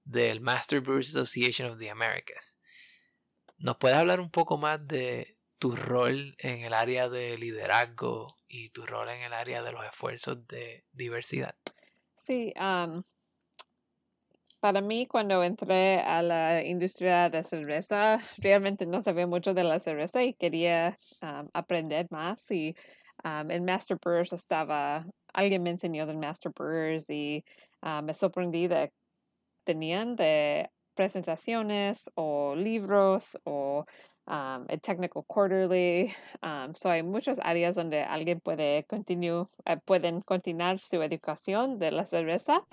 del 0.10 0.41
Master 0.41 0.82
Brewers 0.82 1.10
Association 1.10 1.69
of 1.72 1.80
the 1.80 1.89
Americas. 1.89 2.58
¿Nos 3.58 3.78
puedes 3.78 3.98
hablar 3.98 4.19
un 4.19 4.32
poco 4.32 4.58
más 4.58 4.86
de, 4.88 5.39
tu 5.60 5.76
rol 5.76 6.36
en 6.39 6.62
el 6.62 6.74
área 6.74 7.10
de 7.10 7.38
liderazgo 7.38 8.38
y 8.48 8.69
tu 8.69 8.86
rol 8.86 9.10
en 9.10 9.22
el 9.22 9.34
área 9.34 9.62
de 9.62 9.74
los 9.74 9.86
esfuerzos 9.86 10.48
de 10.48 10.86
diversidad? 10.93 11.54
Sí, 12.15 12.54
para 14.62 14.82
mí 14.82 15.06
cuando 15.06 15.43
entré 15.43 16.00
a 16.00 16.22
la 16.22 16.63
industria 16.63 17.30
de 17.30 17.43
cerveza, 17.43 18.19
realmente 18.38 18.86
no 18.86 19.02
sabía 19.02 19.28
mucho 19.28 19.54
de 19.54 19.63
la 19.65 19.80
cerveza 19.80 20.24
y 20.24 20.34
quería 20.34 20.98
aprender 21.54 22.08
más 22.10 22.50
y 22.50 22.76
um, 23.24 23.52
en 23.52 23.65
Master 23.65 23.98
Brewers 24.04 24.34
estaba, 24.34 25.06
alguien 25.34 25.63
me 25.63 25.72
enseñó 25.72 26.06
del 26.06 26.17
Master 26.17 26.52
Brewers 26.58 27.10
y 27.10 27.43
me 28.04 28.13
sorprendí 28.13 28.67
de 28.67 28.91
tenían 29.69 30.15
de 30.15 30.71
presentaciones 30.95 32.10
o 32.15 32.55
libros 32.55 33.38
o 33.43 33.86
um, 34.25 34.65
el 34.67 34.82
Technical 34.82 35.23
Quarterly. 35.27 36.12
Um, 36.41 36.73
so 36.73 36.89
hay 36.89 37.03
muchas 37.03 37.38
áreas 37.43 37.75
donde 37.75 38.01
alguien 38.01 38.39
puede 38.39 38.84
continue, 38.86 39.45
eh, 39.65 39.77
pueden 39.86 40.21
continuar 40.21 40.79
su 40.79 40.99
educación 41.03 41.77
de 41.77 41.91
la 41.91 42.05
cerveza 42.05 42.65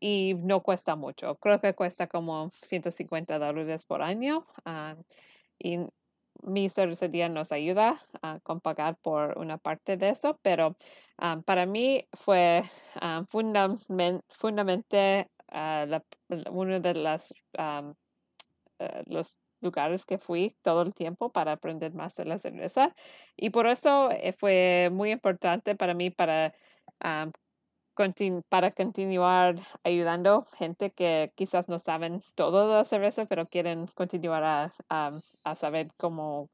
y 0.00 0.34
no 0.42 0.60
cuesta 0.62 0.96
mucho. 0.96 1.36
Creo 1.36 1.60
que 1.60 1.74
cuesta 1.74 2.08
como 2.08 2.50
150 2.62 3.38
dólares 3.38 3.84
por 3.84 4.02
año. 4.02 4.44
Um, 4.66 5.04
y 5.56 5.78
mi 6.42 6.68
cervecería 6.68 7.28
nos 7.28 7.52
ayuda 7.52 8.04
a 8.22 8.40
pagar 8.40 8.96
por 9.02 9.38
una 9.38 9.58
parte 9.58 9.96
de 9.96 10.08
eso, 10.08 10.36
pero 10.42 10.74
para 11.44 11.66
mí 11.66 12.08
fue 12.14 12.62
fundamentalmente 13.28 15.28
uh, 15.52 16.00
uno 16.50 16.80
de 16.80 16.94
las, 16.94 17.34
eh, 18.78 19.02
los 19.06 19.38
lugares 19.60 20.04
que 20.06 20.18
fui 20.18 20.56
todo 20.62 20.82
el 20.82 20.94
tiempo 20.94 21.30
para 21.30 21.52
aprender 21.52 21.94
más 21.94 22.14
de 22.16 22.24
la 22.24 22.38
cerveza. 22.38 22.94
Y 23.36 23.50
por 23.50 23.66
eso 23.66 24.10
eh, 24.10 24.32
fue 24.32 24.90
muy 24.92 25.12
importante 25.12 25.74
para 25.74 25.94
mí 25.94 26.10
para, 26.10 26.54
para 28.48 28.70
continuar 28.72 29.56
ayudando 29.84 30.44
gente 30.56 30.90
que 30.92 31.32
quizás 31.34 31.68
no 31.68 31.78
saben 31.78 32.22
todo 32.34 32.68
de 32.68 32.74
la 32.74 32.84
cerveza, 32.84 33.26
pero 33.26 33.46
quieren 33.46 33.86
continuar 33.88 34.44
a, 34.44 34.72
a, 35.44 35.54
saber 35.54 35.88
cómo, 35.96 36.48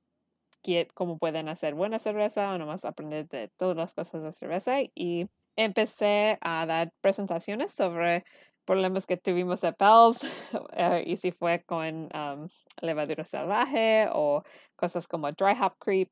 cómo 0.95 1.19
pueden 1.19 1.49
hacer 1.49 1.75
buena 1.75 1.99
cerveza 1.99 2.53
o 2.53 2.59
nomás 2.59 2.85
aprender 2.85 3.29
de 3.29 3.49
todas 3.57 3.77
las 3.77 3.95
cosas 3.95 4.23
de 4.23 4.33
cerveza. 4.33 4.81
Y 4.95 5.29
empecé 5.57 6.39
a 6.41 6.67
dar 6.67 6.93
presentaciones 7.01 7.73
sobre 7.73 8.25
problemas 8.67 9.07
que 9.07 9.17
tuvimos 9.17 9.61
de 9.63 9.73
Pels 9.73 10.23
eh, 10.77 11.05
y 11.07 11.17
si 11.17 11.33
fue 11.33 11.63
con 11.65 12.09
levadura 12.83 13.25
salvaje 13.25 14.09
o 14.13 14.43
cosas 14.77 15.09
como 15.09 15.33
dry 15.33 15.55
hop 15.59 15.77
creep 15.79 16.11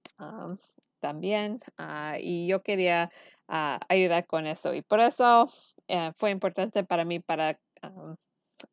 también. 1.00 1.60
Ah, 1.76 2.16
y 2.18 2.46
yo 2.46 2.62
quería 2.62 3.10
ah, 3.48 3.78
ayudar 3.90 4.26
con 4.26 4.46
eso 4.46 4.72
y 4.72 4.80
por 4.80 5.00
eso 5.00 5.48
eh, 5.88 6.12
fue 6.16 6.30
importante 6.30 6.84
para 6.84 7.04
mí 7.04 7.20
para 7.20 7.58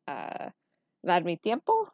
ah, 0.06 0.52
dar 1.02 1.24
mi 1.24 1.36
tiempo 1.36 1.92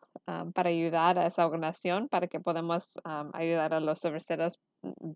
para 0.55 0.68
ayudar 0.68 1.18
a 1.18 1.27
esa 1.27 1.46
organización 1.46 2.09
para 2.09 2.29
que 2.29 2.38
podamos 2.38 2.98
ayudar 3.33 3.72
a 3.72 3.81
los 3.81 3.98
cerveceros 3.98 4.59
mm, 4.83 5.12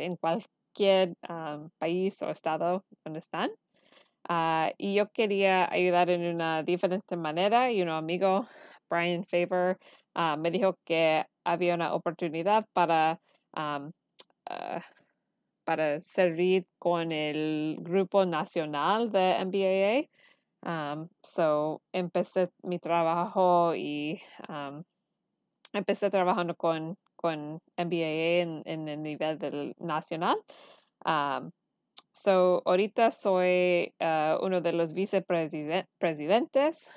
en 0.00 0.16
cualquier 0.16 1.14
país 1.78 2.22
o 2.22 2.30
estado 2.30 2.82
donde 3.04 3.18
están. 3.18 3.50
Ah, 4.28 4.72
y 4.78 4.94
yo 4.94 5.10
quería 5.10 5.70
ayudar 5.72 6.10
en 6.10 6.22
una 6.22 6.62
diferente 6.62 7.16
manera 7.16 7.72
y 7.72 7.82
un 7.82 7.88
amigo, 7.88 8.46
Brian 8.90 9.24
Faber, 9.24 9.78
ah, 10.14 10.36
me 10.36 10.50
dijo 10.50 10.76
que 10.84 11.24
había 11.44 11.74
una 11.74 11.94
oportunidad 11.94 12.66
para, 12.72 13.20
ah, 13.54 13.88
para 15.64 16.00
servir 16.00 16.66
con 16.78 17.12
el 17.12 17.76
grupo 17.80 18.24
nacional 18.26 19.10
de 19.12 19.36
MBAA. 19.40 20.08
so 21.22 21.80
empecé 21.92 22.50
mi 22.62 22.78
trabajo 22.78 23.74
y 23.74 24.20
empecé 25.72 26.10
trabajando 26.10 26.54
con, 26.56 26.96
con 27.16 27.60
MBAA 27.76 28.42
en, 28.42 28.62
en 28.66 28.88
el 28.88 29.02
nivel 29.02 29.38
del 29.38 29.74
nacional. 29.78 30.36
So, 32.12 32.62
ahorita 32.66 33.12
soy 33.12 33.94
uh, 34.00 34.44
uno 34.44 34.60
de 34.60 34.72
los 34.72 34.92
vicepresidentes 34.94 36.90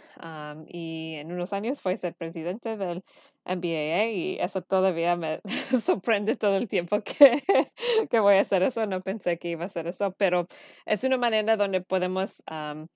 y 0.67 1.15
en 1.17 1.31
unos 1.31 1.53
años 1.53 1.81
fui 1.81 1.97
ser 1.97 2.15
presidente 2.15 2.77
del 2.77 3.03
MBAA 3.45 4.07
y 4.07 4.37
eso 4.39 4.61
todavía 4.63 5.15
me 5.15 5.39
sorprende 5.81 6.35
todo 6.35 6.57
el 6.57 6.67
tiempo 6.67 7.01
que, 7.03 7.43
que, 8.09 8.19
voy 8.19 8.35
a 8.35 8.41
hacer 8.41 8.63
eso. 8.63 8.85
No 8.87 9.01
pensé 9.01 9.37
que 9.37 9.49
iba 9.49 9.63
a 9.63 9.67
hacer 9.67 9.87
eso, 9.87 10.13
pero 10.17 10.47
es 10.85 11.03
una 11.03 11.17
manera 11.17 11.57
donde 11.57 11.81
podemos 11.81 12.43
uh, 12.51 12.87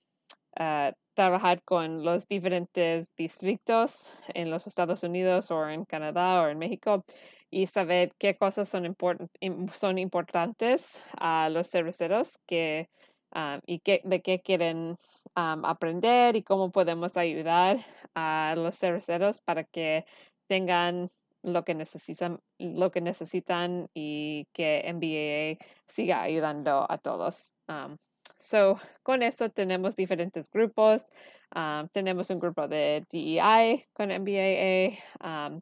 trabajar 1.14 1.62
con 1.64 2.04
los 2.04 2.26
diferentes 2.28 3.08
distritos 3.16 4.12
en 4.34 4.50
los 4.50 4.66
Estados 4.66 5.02
Unidos 5.02 5.50
o 5.50 5.68
en 5.68 5.84
Canadá 5.84 6.42
o 6.42 6.48
en 6.48 6.58
México 6.58 7.04
y 7.50 7.66
saber 7.66 8.10
qué 8.18 8.36
cosas 8.36 8.68
son, 8.68 8.96
son 9.72 9.98
importantes 9.98 11.02
a 11.18 11.48
los 11.50 11.68
cerveceros 11.68 12.38
que, 12.46 12.88
ah, 13.32 13.60
y 13.66 13.80
qué, 13.80 14.02
de 14.04 14.20
qué 14.20 14.40
quieren 14.40 14.96
aprender 15.34 16.36
y 16.36 16.42
cómo 16.42 16.70
podemos 16.70 17.16
ayudar 17.16 17.78
a 18.14 18.54
los 18.56 18.78
cerveceros 18.78 19.40
para 19.40 19.64
que 19.64 20.04
tengan 20.48 21.10
lo 21.42 21.64
que 21.64 21.74
necesitan, 21.74 22.40
lo 22.58 22.90
que 22.90 23.00
necesitan 23.00 23.88
y 23.94 24.46
que 24.52 24.82
MBA 24.92 25.64
siga 25.86 26.22
ayudando 26.22 26.86
a 26.90 26.98
todos. 26.98 27.52
so, 28.38 28.78
con 29.02 29.22
eso 29.22 29.50
tenemos 29.50 29.96
diferentes 29.96 30.50
grupos. 30.50 31.10
tenemos 31.92 32.30
un 32.30 32.38
grupo 32.38 32.68
de 32.68 33.04
DEI 33.10 33.86
con 33.92 34.10
MBAA. 34.10 35.60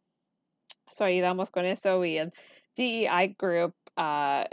So 0.89 1.05
ayudamos 1.05 1.51
con 1.51 1.65
eso 1.65 2.05
y 2.05 2.19
el 2.19 2.33
DEI 2.77 3.35
Group, 3.39 3.75
uh, 3.97 4.45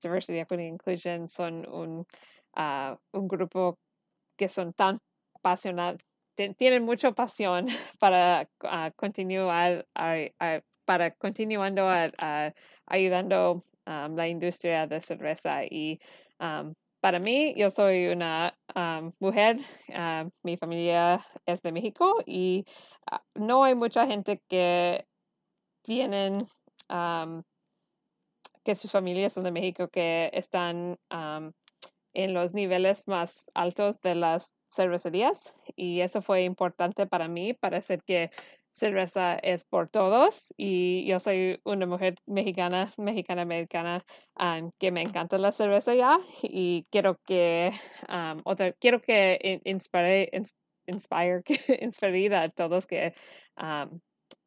Diversity, 0.00 0.38
Equity 0.38 0.64
Inclusion, 0.64 1.28
son 1.28 1.66
un, 1.68 2.06
uh, 2.56 2.96
un 3.12 3.28
grupo 3.28 3.78
que 4.36 4.48
son 4.48 4.72
tan 4.72 4.98
apasionados, 5.34 6.00
tienen 6.56 6.84
mucha 6.84 7.12
pasión 7.12 7.66
para 8.00 8.48
uh, 8.64 8.90
continuar, 8.96 9.86
para 10.84 11.10
continuando 11.12 11.88
ayudando 12.86 13.62
la 13.86 14.28
industria 14.28 14.86
de 14.86 15.00
cerveza 15.00 15.64
y 15.64 15.98
para 17.00 17.18
mí, 17.18 17.54
yo 17.56 17.70
soy 17.70 18.08
una 18.08 18.54
mujer, 19.20 19.56
mi 20.42 20.56
familia 20.56 21.26
es 21.46 21.62
de 21.62 21.72
México 21.72 22.16
y 22.26 22.66
no 23.34 23.64
hay 23.64 23.74
mucha 23.74 24.06
gente 24.06 24.42
que 24.48 25.06
tienen 25.82 26.46
que 28.64 28.74
sus 28.74 28.90
familias 28.90 29.32
son 29.32 29.44
de 29.44 29.52
México 29.52 29.88
que 29.88 30.30
están 30.32 30.98
en 32.12 32.34
los 32.34 32.54
niveles 32.54 33.06
más 33.08 33.50
altos 33.54 34.00
de 34.00 34.14
las 34.14 34.56
cervecerías 34.70 35.54
y 35.76 36.00
eso 36.00 36.22
fue 36.22 36.44
importante 36.44 37.06
para 37.06 37.28
mí 37.28 37.54
para 37.54 37.78
hacer 37.78 38.02
que 38.04 38.30
cerveza 38.72 39.34
es 39.34 39.64
por 39.64 39.88
todos 39.88 40.54
y 40.56 41.04
yo 41.06 41.18
soy 41.18 41.60
una 41.64 41.86
mujer 41.86 42.14
mexicana, 42.26 42.92
mexicana 42.96 43.42
americana 43.42 44.00
que 44.78 44.92
me 44.92 45.02
encanta 45.02 45.38
la 45.38 45.52
cerveza 45.52 45.94
ya 45.94 46.18
y 46.42 46.86
quiero 46.90 47.18
que 47.26 47.72
otra, 48.44 48.72
quiero 48.72 49.00
que 49.00 49.60
inspire, 49.64 50.30
inspire, 50.86 51.42
inspire 51.80 52.36
a 52.36 52.48
todos 52.48 52.86
que 52.86 53.12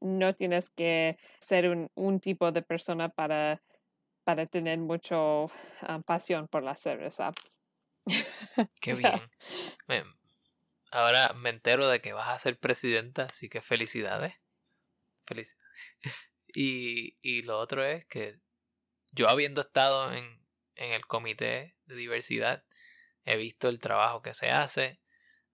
no 0.03 0.35
tienes 0.35 0.69
que 0.69 1.17
ser 1.39 1.69
un, 1.69 1.89
un 1.95 2.19
tipo 2.19 2.51
de 2.51 2.61
persona 2.61 3.09
para, 3.09 3.61
para 4.23 4.45
tener 4.45 4.77
mucho 4.79 5.47
ah, 5.81 6.01
pasión 6.05 6.47
por 6.47 6.61
la 6.61 6.75
cerveza. 6.75 7.31
Qué 8.81 8.93
bien. 8.95 9.21
ahora 10.91 11.33
me 11.33 11.49
entero 11.49 11.87
de 11.87 12.01
que 12.01 12.11
vas 12.11 12.27
a 12.27 12.39
ser 12.39 12.59
presidenta, 12.59 13.23
así 13.23 13.49
que 13.49 13.61
felicidades. 13.61 14.35
Felicidades. 15.25 15.63
Y, 16.55 17.17
y 17.23 17.41
lo 17.41 17.57
otro 17.57 17.83
es 17.83 18.05
que 18.05 18.37
yo 19.11 19.27
habiendo 19.27 19.61
estado 19.61 20.13
en, 20.13 20.39
en 20.75 20.91
el 20.91 21.07
comité 21.07 21.75
de 21.85 21.95
diversidad, 21.95 22.63
he 23.25 23.37
visto 23.37 23.69
el 23.69 23.79
trabajo 23.79 24.21
que 24.21 24.35
se 24.35 24.51
hace. 24.51 24.99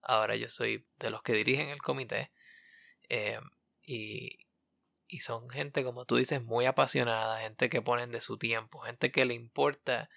Ahora 0.02 0.36
yo 0.36 0.50
soy 0.50 0.86
de 0.98 1.08
los 1.08 1.22
que 1.22 1.32
dirigen 1.32 1.70
el 1.70 1.80
comité. 1.80 2.32
Eh, 3.08 3.40
y, 3.90 4.46
y 5.08 5.20
son 5.20 5.50
gente, 5.50 5.82
como 5.82 6.04
tú 6.04 6.16
dices, 6.16 6.42
muy 6.42 6.66
apasionada, 6.66 7.40
gente 7.40 7.68
que 7.68 7.82
ponen 7.82 8.12
de 8.12 8.20
su 8.20 8.38
tiempo, 8.38 8.80
gente 8.80 9.10
que 9.10 9.24
le 9.24 9.34
importa 9.34 10.08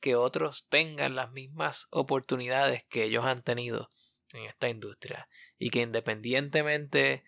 que 0.00 0.16
otros 0.16 0.66
tengan 0.68 1.14
las 1.14 1.30
mismas 1.32 1.88
oportunidades 1.90 2.84
que 2.84 3.04
ellos 3.04 3.24
han 3.24 3.42
tenido 3.42 3.90
en 4.32 4.44
esta 4.44 4.68
industria. 4.68 5.28
Y 5.58 5.70
que 5.70 5.82
independientemente 5.82 7.24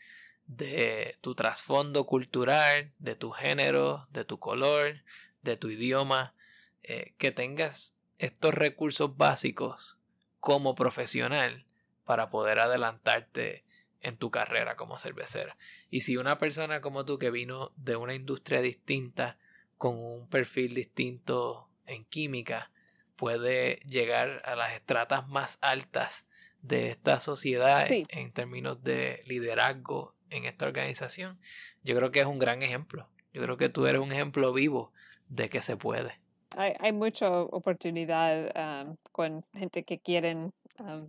de 0.47 1.17
tu 1.21 1.35
trasfondo 1.35 2.07
cultural, 2.07 2.93
de 2.99 3.17
tu 3.17 3.31
género, 3.31 4.07
de 4.11 4.25
tu 4.25 4.39
color, 4.39 5.03
de 5.43 5.57
tu 5.57 5.69
idioma, 5.69 6.35
eh, 6.83 7.15
que 7.19 7.33
tengas 7.33 7.95
estos 8.19 8.55
recursos 8.55 9.17
básicos 9.17 9.99
como 10.39 10.75
profesional 10.75 11.67
para 12.05 12.31
poder 12.31 12.59
adelantarte 12.59 13.65
en 14.03 14.17
tu 14.17 14.31
carrera 14.31 14.77
como 14.77 14.99
cervecera. 14.99 15.57
Y 15.91 16.03
si 16.03 16.17
una 16.17 16.39
persona 16.39 16.81
como 16.81 17.05
tú 17.05 17.19
que 17.19 17.31
vino 17.31 17.73
de 17.77 17.97
una 17.97 18.15
industria 18.15 18.61
distinta, 18.61 19.37
con 19.79 19.97
un 19.97 20.29
perfil 20.29 20.75
distinto 20.75 21.69
en 21.87 22.05
química 22.05 22.71
puede 23.17 23.77
llegar 23.87 24.43
a 24.45 24.55
las 24.55 24.75
estratas 24.75 25.29
más 25.29 25.59
altas 25.61 26.27
de 26.63 26.89
esta 26.91 27.21
sociedad 27.21 27.87
en 27.89 28.33
términos 28.33 28.83
de 28.83 29.23
liderazgo 29.27 30.15
en 30.31 30.45
esta 30.45 30.67
organización, 30.67 31.39
yo 31.83 31.97
creo 31.97 32.11
que 32.11 32.21
es 32.21 32.27
un 32.27 32.39
gran 32.39 32.63
ejemplo. 32.63 33.09
Yo 33.33 33.43
creo 33.43 33.57
que 33.57 33.69
tú 33.69 33.87
eres 33.87 34.01
un 34.01 34.13
ejemplo 34.13 34.53
vivo 34.53 34.93
de 35.29 35.49
que 35.49 35.63
se 35.63 35.77
puede. 35.77 36.19
Hay, 36.57 36.75
hay 36.79 36.93
mucha 36.93 37.31
oportunidad 37.31 38.85
um, 38.85 38.97
con 39.13 39.45
gente 39.55 39.85
que 39.85 39.99
quieren 39.99 40.53
um, 40.79 41.09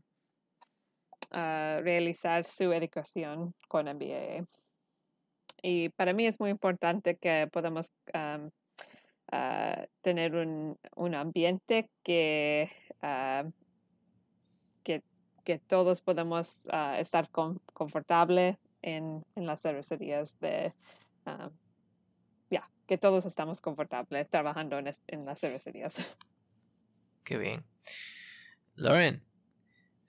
uh, 1.32 1.82
realizar 1.82 2.46
su 2.46 2.72
educación 2.72 3.54
con 3.68 3.86
MBA. 3.86 4.46
Y 5.62 5.90
para 5.90 6.14
mí 6.14 6.26
es 6.26 6.40
muy 6.40 6.50
importante 6.50 7.18
que 7.18 7.48
podamos 7.52 7.94
um, 8.14 8.50
uh, 9.32 9.86
tener 10.02 10.36
un, 10.36 10.78
un, 10.96 11.16
ambiente 11.16 11.90
que, 12.04 12.70
uh, 13.04 13.52
que, 14.84 15.04
que, 15.44 15.60
todos 15.60 16.02
podamos 16.02 16.58
estar 16.98 17.30
confortables 17.30 18.58
en, 18.82 19.24
en, 19.36 19.46
las 19.46 19.62
cervecerías 19.62 20.40
de 20.40 20.74
ya, 22.50 22.70
que 22.88 22.98
todos 22.98 23.26
estamos 23.26 23.62
confortables 23.62 24.28
trabajando 24.30 24.80
en, 24.80 24.92
en 25.08 25.26
las 25.26 25.40
cervecerías. 25.40 25.98
Qué 27.24 27.38
bien. 27.38 27.64
Lauren, 28.76 29.24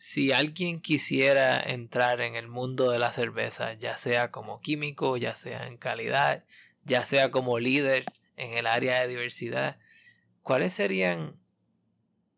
si 0.02 0.32
alguien 0.32 0.80
quisiera 0.80 1.60
entrar 1.60 2.22
en 2.22 2.34
el 2.34 2.48
mundo 2.48 2.90
de 2.90 2.98
la 2.98 3.12
cerveza, 3.12 3.74
ya 3.74 3.96
sea 3.96 4.32
como 4.32 4.58
químico, 4.60 5.16
ya 5.16 5.36
sea 5.36 5.68
en 5.68 5.76
calidad, 5.76 6.42
ya 6.84 7.04
sea 7.04 7.30
como 7.30 7.60
líder 7.60 8.06
en 8.36 8.52
el 8.54 8.66
área 8.66 9.00
de 9.00 9.06
diversidad, 9.06 9.78
¿cuáles 10.42 10.72
serían 10.72 11.36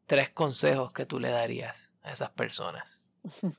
tres 0.04 0.28
consejos 0.28 0.92
que 0.92 1.06
tú 1.06 1.18
le 1.18 1.30
darías 1.30 1.90
a 2.02 2.12
esas 2.12 2.32
personas? 2.32 3.00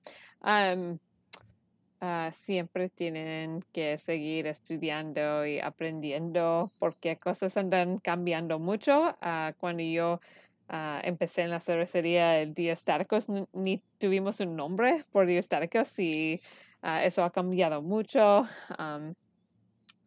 Ah, 2.02 2.30
siempre 2.34 2.90
tienen 2.90 3.62
que 3.72 3.98
seguir 3.98 4.46
estudiando 4.46 5.44
y 5.46 5.60
aprendiendo 5.60 6.72
porque 6.78 7.18
cosas 7.18 7.58
andan 7.58 7.98
cambiando 7.98 8.60
mucho. 8.60 9.18
Uh, 9.24 9.54
cuando 9.58 9.82
yo 9.82 10.20
uh, 10.70 11.00
empecé 11.04 11.44
en 11.44 11.52
la 11.52 11.60
cervecería, 11.60 12.42
el 12.42 12.54
Diostarcos, 12.54 13.28
ni 13.54 13.82
tuvimos 13.98 14.40
un 14.40 14.56
nombre 14.56 15.04
por 15.12 15.26
Diostarcos 15.26 15.98
y 16.00 16.42
eso 17.04 17.24
ha 17.24 17.32
cambiado 17.32 17.82
mucho. 17.82 18.46
Um, 18.78 19.16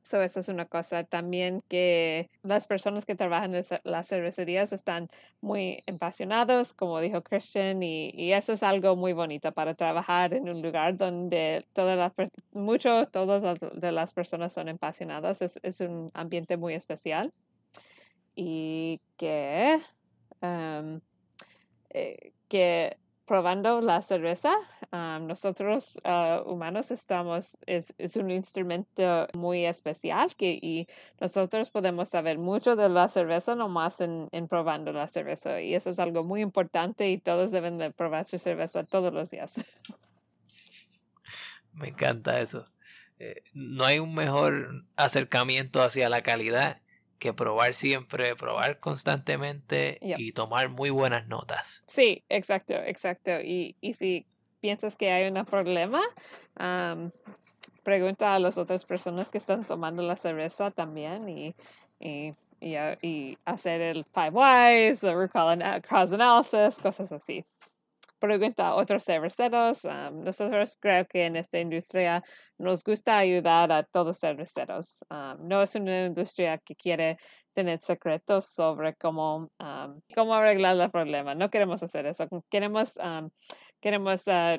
So, 0.09 0.23
esa 0.23 0.41
es 0.41 0.49
una 0.49 0.65
cosa 0.65 1.05
también 1.05 1.63
que 1.69 2.31
las 2.43 2.67
personas 2.67 3.05
que 3.05 3.15
trabajan 3.15 3.55
en 3.55 3.63
las 3.85 4.09
cervecerías 4.09 4.73
están 4.73 5.09
muy 5.43 5.85
apasionados, 5.87 6.73
como 6.73 6.99
dijo 7.01 7.23
Christian, 7.23 7.83
y, 7.83 8.33
eso 8.33 8.55
es 8.55 8.63
algo 8.63 8.97
muy 8.97 9.13
bonito 9.13 9.53
para 9.53 9.75
trabajar 9.75 10.33
en 10.33 10.49
un 10.49 10.63
lugar 10.63 10.97
donde 10.97 11.67
todas 11.75 11.99
las, 11.99 12.31
mucho, 12.53 13.07
todas 13.09 13.59
de 13.61 13.93
las 13.93 14.15
personas 14.15 14.55
son 14.55 14.71
apasionadas. 14.71 15.43
Es, 15.43 15.61
es 15.63 15.83
un 15.83 16.11
ambiente 16.15 16.57
muy 16.57 16.73
especial. 16.73 17.31
Y 18.35 19.03
que, 19.19 19.79
um, 20.43 21.01
eh, 21.91 22.33
que 22.49 22.97
probando 23.29 23.81
la 23.83 24.01
cerveza. 24.03 24.57
nosotros 24.91 26.01
ah, 26.05 26.43
humanos 26.47 26.91
estamos, 26.91 27.59
es, 27.67 27.95
es, 27.99 28.17
un 28.17 28.31
instrumento 28.31 29.29
muy 29.37 29.67
especial 29.67 30.35
que, 30.35 30.59
y 30.61 30.89
nosotros 31.21 31.71
podemos 31.71 32.09
saber 32.09 32.39
mucho 32.39 32.75
de 32.75 32.89
la 32.89 33.09
cerveza 33.09 33.55
nomás 33.55 34.01
en, 34.01 34.29
en 34.33 34.49
probando 34.49 34.93
la 34.93 35.07
cerveza. 35.07 35.61
Y 35.61 35.75
eso 35.75 35.91
es 35.91 35.99
algo 35.99 36.25
muy 36.25 36.41
importante 36.41 37.11
y 37.11 37.19
todos 37.19 37.51
deben 37.51 37.77
de 37.79 37.91
probar 37.91 38.25
su 38.25 38.39
cerveza 38.39 38.83
todos 38.83 39.13
los 39.13 39.31
días. 39.31 39.55
Me 41.73 41.89
encanta 41.89 42.41
eso. 42.41 42.65
Eh, 43.19 43.43
no 43.53 43.85
hay 43.85 43.99
un 43.99 44.15
mejor 44.15 44.85
acercamiento 44.97 45.83
hacia 45.83 46.09
la 46.09 46.23
calidad 46.23 46.81
que 47.19 47.33
probar 47.33 47.75
siempre, 47.75 48.35
probar 48.37 48.81
constantemente 48.81 49.99
y 50.01 50.33
tomar 50.33 50.69
muy 50.69 50.91
buenas 50.91 51.27
notas. 51.29 51.83
Sí, 51.87 52.25
exacto, 52.29 52.75
exacto. 52.75 53.41
Y, 53.41 53.77
y 53.81 53.95
si 53.95 54.27
piensas 54.61 54.97
que 54.97 55.11
hay 55.11 55.31
un 55.31 55.45
problema, 55.45 56.01
pregunta 57.83 58.35
a 58.35 58.39
las 58.39 58.59
otras 58.59 58.85
personas 58.85 59.31
que 59.31 59.39
están 59.39 59.65
tomando 59.65 60.03
la 60.03 60.17
cerveza 60.17 60.71
también 60.71 61.29
y, 61.29 61.55
y, 62.01 62.35
y, 62.61 63.39
hacer 63.45 63.81
el 63.81 64.05
five 64.05 64.31
whys, 64.31 65.03
root 65.03 65.31
cause 65.31 66.15
analysis, 66.15 66.81
cosas 66.81 67.13
así 67.13 67.45
pregunta 68.19 68.69
a 68.69 68.75
otros 68.75 69.05
cerveceros. 69.05 69.85
nosotros 70.13 70.77
creo 70.81 71.07
que 71.07 71.27
en 71.27 71.37
esta 71.37 71.59
industria 71.59 72.23
nos 72.59 72.83
gusta 72.83 73.19
ayudar 73.19 73.71
a 73.73 73.83
todos 73.85 74.19
cerveceros. 74.19 75.05
no 75.41 75.63
es 75.63 75.75
una 75.75 76.07
industria 76.07 76.59
que 76.59 76.75
quiere 76.75 77.19
tener 77.55 77.81
secretos 77.81 78.47
sobre 78.47 78.95
cómo, 78.95 79.51
cómo 80.15 80.35
arreglar 80.35 80.79
el 80.79 80.91
problema. 80.91 81.35
No 81.35 81.51
queremos 81.51 81.83
hacer 81.83 82.07
eso. 82.07 82.29
Queremos, 82.51 82.99
queremos 83.81 84.29
ah, 84.29 84.59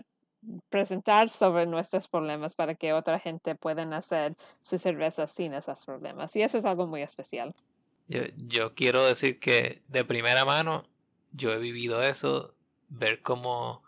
presentar 0.70 1.30
sobre 1.30 1.66
nuestros 1.66 2.08
problemas 2.08 2.56
para 2.56 2.76
que 2.76 2.94
otra 2.94 3.20
gente 3.20 3.56
pueda 3.56 3.84
hacer 3.96 4.36
su 4.62 4.78
cerveza 4.78 5.28
sin 5.28 5.54
esos 5.54 5.86
problemas. 5.86 6.36
Y 6.36 6.42
eso 6.42 6.58
es 6.58 6.66
algo 6.66 6.88
muy 6.88 7.02
especial. 7.02 7.54
Yo, 8.08 8.22
yo 8.36 8.74
quiero 8.74 9.06
decir 9.06 9.40
que 9.40 9.82
de 9.88 10.04
primera 10.04 10.44
mano 10.46 10.84
yo 11.32 11.52
he 11.52 11.58
vivido 11.58 12.02
eso 12.02 12.56
ver 12.90 13.22
cómo 13.22 13.84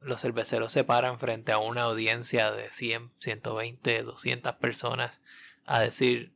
los 0.00 0.20
cerveceros 0.20 0.72
se 0.72 0.84
paran 0.84 1.18
frente 1.18 1.52
a 1.52 1.58
una 1.58 1.82
audiencia 1.82 2.50
de 2.50 2.70
100, 2.72 3.12
120, 3.18 4.02
200 4.02 4.54
personas 4.56 5.20
a 5.64 5.80
decir, 5.80 6.32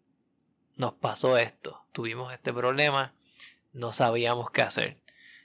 nos 0.77 0.95
pasó 0.95 1.37
esto, 1.37 1.85
tuvimos 1.93 2.33
este 2.33 2.53
problema, 2.53 3.13
no 3.73 3.93
sabíamos 3.93 4.51
qué 4.51 4.63
hacer. 4.63 4.99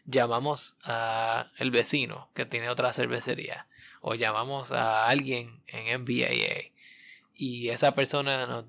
Llamamos 0.05 0.75
a 0.83 1.51
el 1.57 1.71
vecino 1.71 2.29
que 2.33 2.45
tiene 2.45 2.69
otra 2.69 2.93
cervecería 2.93 3.67
o 4.01 4.15
llamamos 4.15 4.71
a 4.71 5.07
alguien 5.07 5.61
en 5.67 6.01
MBAA 6.01 6.71
y 7.35 7.69
esa 7.69 7.95
persona 7.95 8.65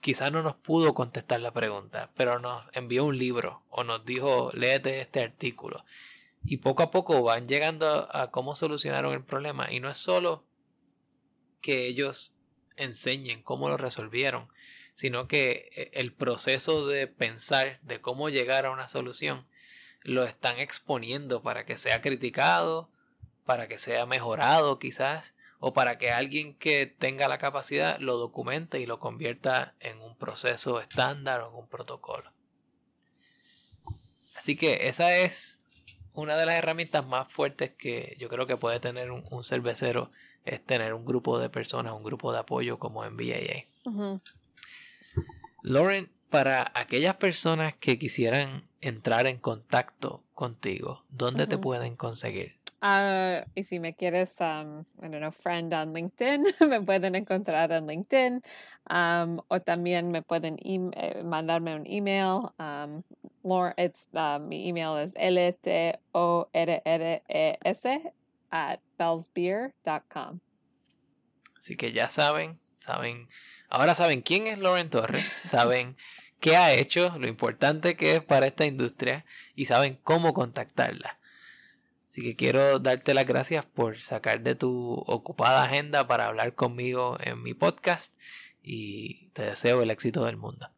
quizás 0.00 0.32
no 0.32 0.42
nos 0.42 0.56
pudo 0.56 0.94
contestar 0.94 1.40
la 1.40 1.52
pregunta, 1.52 2.10
pero 2.16 2.38
nos 2.38 2.64
envió 2.72 3.04
un 3.04 3.18
libro 3.18 3.62
o 3.70 3.84
nos 3.84 4.04
dijo, 4.04 4.50
léete 4.54 5.00
este 5.00 5.22
artículo 5.22 5.84
y 6.44 6.58
poco 6.58 6.82
a 6.82 6.90
poco 6.90 7.22
van 7.22 7.46
llegando 7.46 8.08
a 8.14 8.30
cómo 8.30 8.54
solucionaron 8.54 9.14
el 9.14 9.24
problema. 9.24 9.70
Y 9.70 9.80
no 9.80 9.88
es 9.88 9.98
solo 9.98 10.44
que 11.60 11.86
ellos 11.86 12.34
enseñen 12.76 13.42
cómo 13.42 13.68
lo 13.68 13.76
resolvieron, 13.76 14.48
sino 14.94 15.28
que 15.28 15.70
eh, 15.74 15.90
el 15.94 16.12
proceso 16.12 16.86
de 16.86 17.06
pensar 17.06 17.78
de 17.82 18.00
cómo 18.00 18.28
llegar 18.28 18.66
a 18.66 18.70
una 18.70 18.88
solución 18.88 19.46
lo 20.02 20.24
están 20.24 20.58
exponiendo 20.58 21.42
para 21.42 21.64
que 21.64 21.78
sea 21.78 22.00
criticado, 22.00 22.90
para 23.44 23.68
que 23.68 23.78
sea 23.78 24.04
mejorado 24.06 24.78
quizás, 24.78 25.34
o 25.60 25.72
para 25.72 25.96
que 25.96 26.10
alguien 26.10 26.56
que 26.58 26.86
tenga 26.86 27.28
la 27.28 27.38
capacidad 27.38 28.00
lo 28.00 28.16
documente 28.16 28.80
y 28.80 28.86
lo 28.86 28.98
convierta 28.98 29.76
en 29.78 30.00
un 30.00 30.16
proceso 30.16 30.80
estándar 30.80 31.40
o 31.42 31.50
en 31.50 31.54
un 31.54 31.68
protocolo. 31.68 32.32
Así 34.34 34.56
que 34.56 34.88
esa 34.88 35.16
es 35.16 35.61
una 36.14 36.36
de 36.36 36.46
las 36.46 36.56
herramientas 36.56 37.06
más 37.06 37.32
fuertes 37.32 37.72
que 37.76 38.16
yo 38.18 38.28
creo 38.28 38.46
que 38.46 38.56
puede 38.56 38.80
tener 38.80 39.10
un, 39.10 39.44
cervecero 39.44 40.10
es 40.44 40.64
tener 40.64 40.94
un 40.94 41.04
grupo 41.04 41.38
de 41.38 41.48
personas, 41.48 41.92
un 41.92 42.02
grupo 42.02 42.32
de 42.32 42.40
apoyo 42.40 42.78
como 42.78 43.04
en 43.04 43.16
BAA. 43.16 43.66
Lauren, 45.62 46.10
para 46.28 46.72
aquellas 46.74 47.16
personas 47.16 47.74
que 47.74 47.98
quisieran 47.98 48.64
entrar 48.80 49.26
en 49.26 49.38
contacto 49.38 50.22
contigo, 50.34 51.04
¿dónde 51.10 51.46
te 51.46 51.58
pueden 51.58 51.96
conseguir? 51.96 52.61
Uh, 52.82 53.46
y 53.54 53.62
si 53.62 53.78
me 53.78 53.94
quieres, 53.94 54.34
um, 54.40 54.80
I 55.00 55.08
don't 55.08 55.20
know, 55.20 55.30
friend 55.30 55.72
on 55.72 55.92
LinkedIn, 55.94 56.44
me 56.68 56.80
pueden 56.80 57.14
encontrar 57.14 57.70
en 57.70 57.86
LinkedIn. 57.86 58.42
O 59.48 59.60
también 59.60 60.10
me 60.10 60.22
pueden 60.22 60.58
eh, 60.64 61.22
mandarme 61.24 61.76
un 61.76 61.86
email. 61.86 62.52
Um, 62.58 63.04
it's, 63.76 64.08
uh, 64.14 64.40
mi 64.40 64.68
email 64.68 64.96
es 64.96 65.12
l-t-o-r-r-e-s 65.14 65.62
at 68.50 68.80
bellsbeer.com. 68.98 70.40
Así 71.56 71.76
que 71.76 71.92
ya 71.92 72.10
saben, 72.10 72.58
saben, 72.80 73.28
ahora 73.68 73.94
saben 73.94 74.22
quién 74.22 74.48
es 74.48 74.58
Lauren 74.58 74.90
Torres, 74.90 75.24
saben 75.46 75.96
qué 76.40 76.56
ha 76.56 76.72
hecho, 76.72 77.16
lo 77.16 77.28
importante 77.28 77.94
que 77.96 78.16
es 78.16 78.24
para 78.24 78.46
esta 78.46 78.66
industria 78.66 79.24
y 79.54 79.66
saben 79.66 80.00
cómo 80.02 80.34
contactarla. 80.34 81.20
Así 82.12 82.20
que 82.20 82.36
quiero 82.36 82.78
darte 82.78 83.14
las 83.14 83.26
gracias 83.26 83.64
por 83.64 83.96
sacar 83.96 84.42
de 84.42 84.54
tu 84.54 85.02
ocupada 85.06 85.64
agenda 85.64 86.06
para 86.06 86.26
hablar 86.26 86.54
conmigo 86.54 87.16
en 87.22 87.42
mi 87.42 87.54
podcast 87.54 88.14
y 88.62 89.28
te 89.28 89.44
deseo 89.44 89.82
el 89.82 89.90
éxito 89.90 90.26
del 90.26 90.36
mundo. 90.36 90.68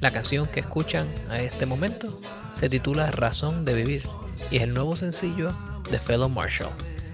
La 0.00 0.12
canción 0.12 0.46
que 0.46 0.60
escuchan 0.60 1.06
a 1.28 1.42
este 1.42 1.66
momento 1.66 2.22
se 2.54 2.70
titula 2.70 3.10
Razón 3.10 3.66
de 3.66 3.74
Vivir 3.74 4.02
y 4.50 4.56
es 4.56 4.62
el 4.62 4.72
nuevo 4.72 4.96
sencillo 4.96 5.50
de 5.90 5.98
Fellow 5.98 6.30
Marshall, 6.30 6.72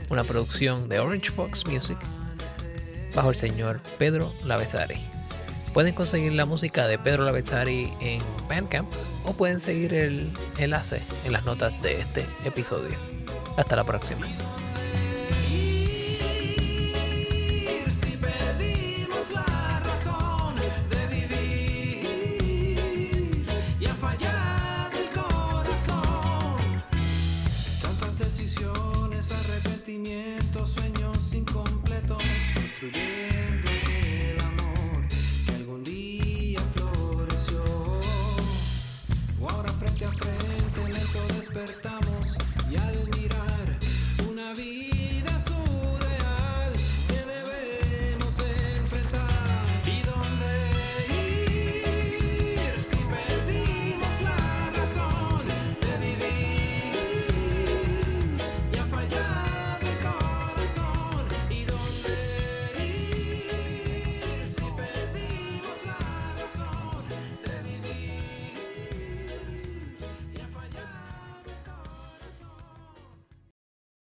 una 0.08 0.22
producción 0.22 0.88
de 0.88 1.00
Orange 1.00 1.32
Fox 1.32 1.66
Music 1.66 1.98
bajo 3.12 3.30
el 3.30 3.36
señor 3.36 3.80
Pedro 3.98 4.32
Lavezari. 4.44 5.17
Pueden 5.78 5.94
conseguir 5.94 6.32
la 6.32 6.44
música 6.44 6.88
de 6.88 6.98
Pedro 6.98 7.24
Lavezari 7.24 7.92
en 8.00 8.20
Bandcamp 8.48 8.92
o 9.24 9.32
pueden 9.32 9.60
seguir 9.60 9.94
el 9.94 10.32
enlace 10.58 11.02
en 11.22 11.32
las 11.32 11.44
notas 11.44 11.80
de 11.82 12.00
este 12.00 12.26
episodio. 12.44 12.98
Hasta 13.56 13.76
la 13.76 13.84
próxima. 13.84 14.26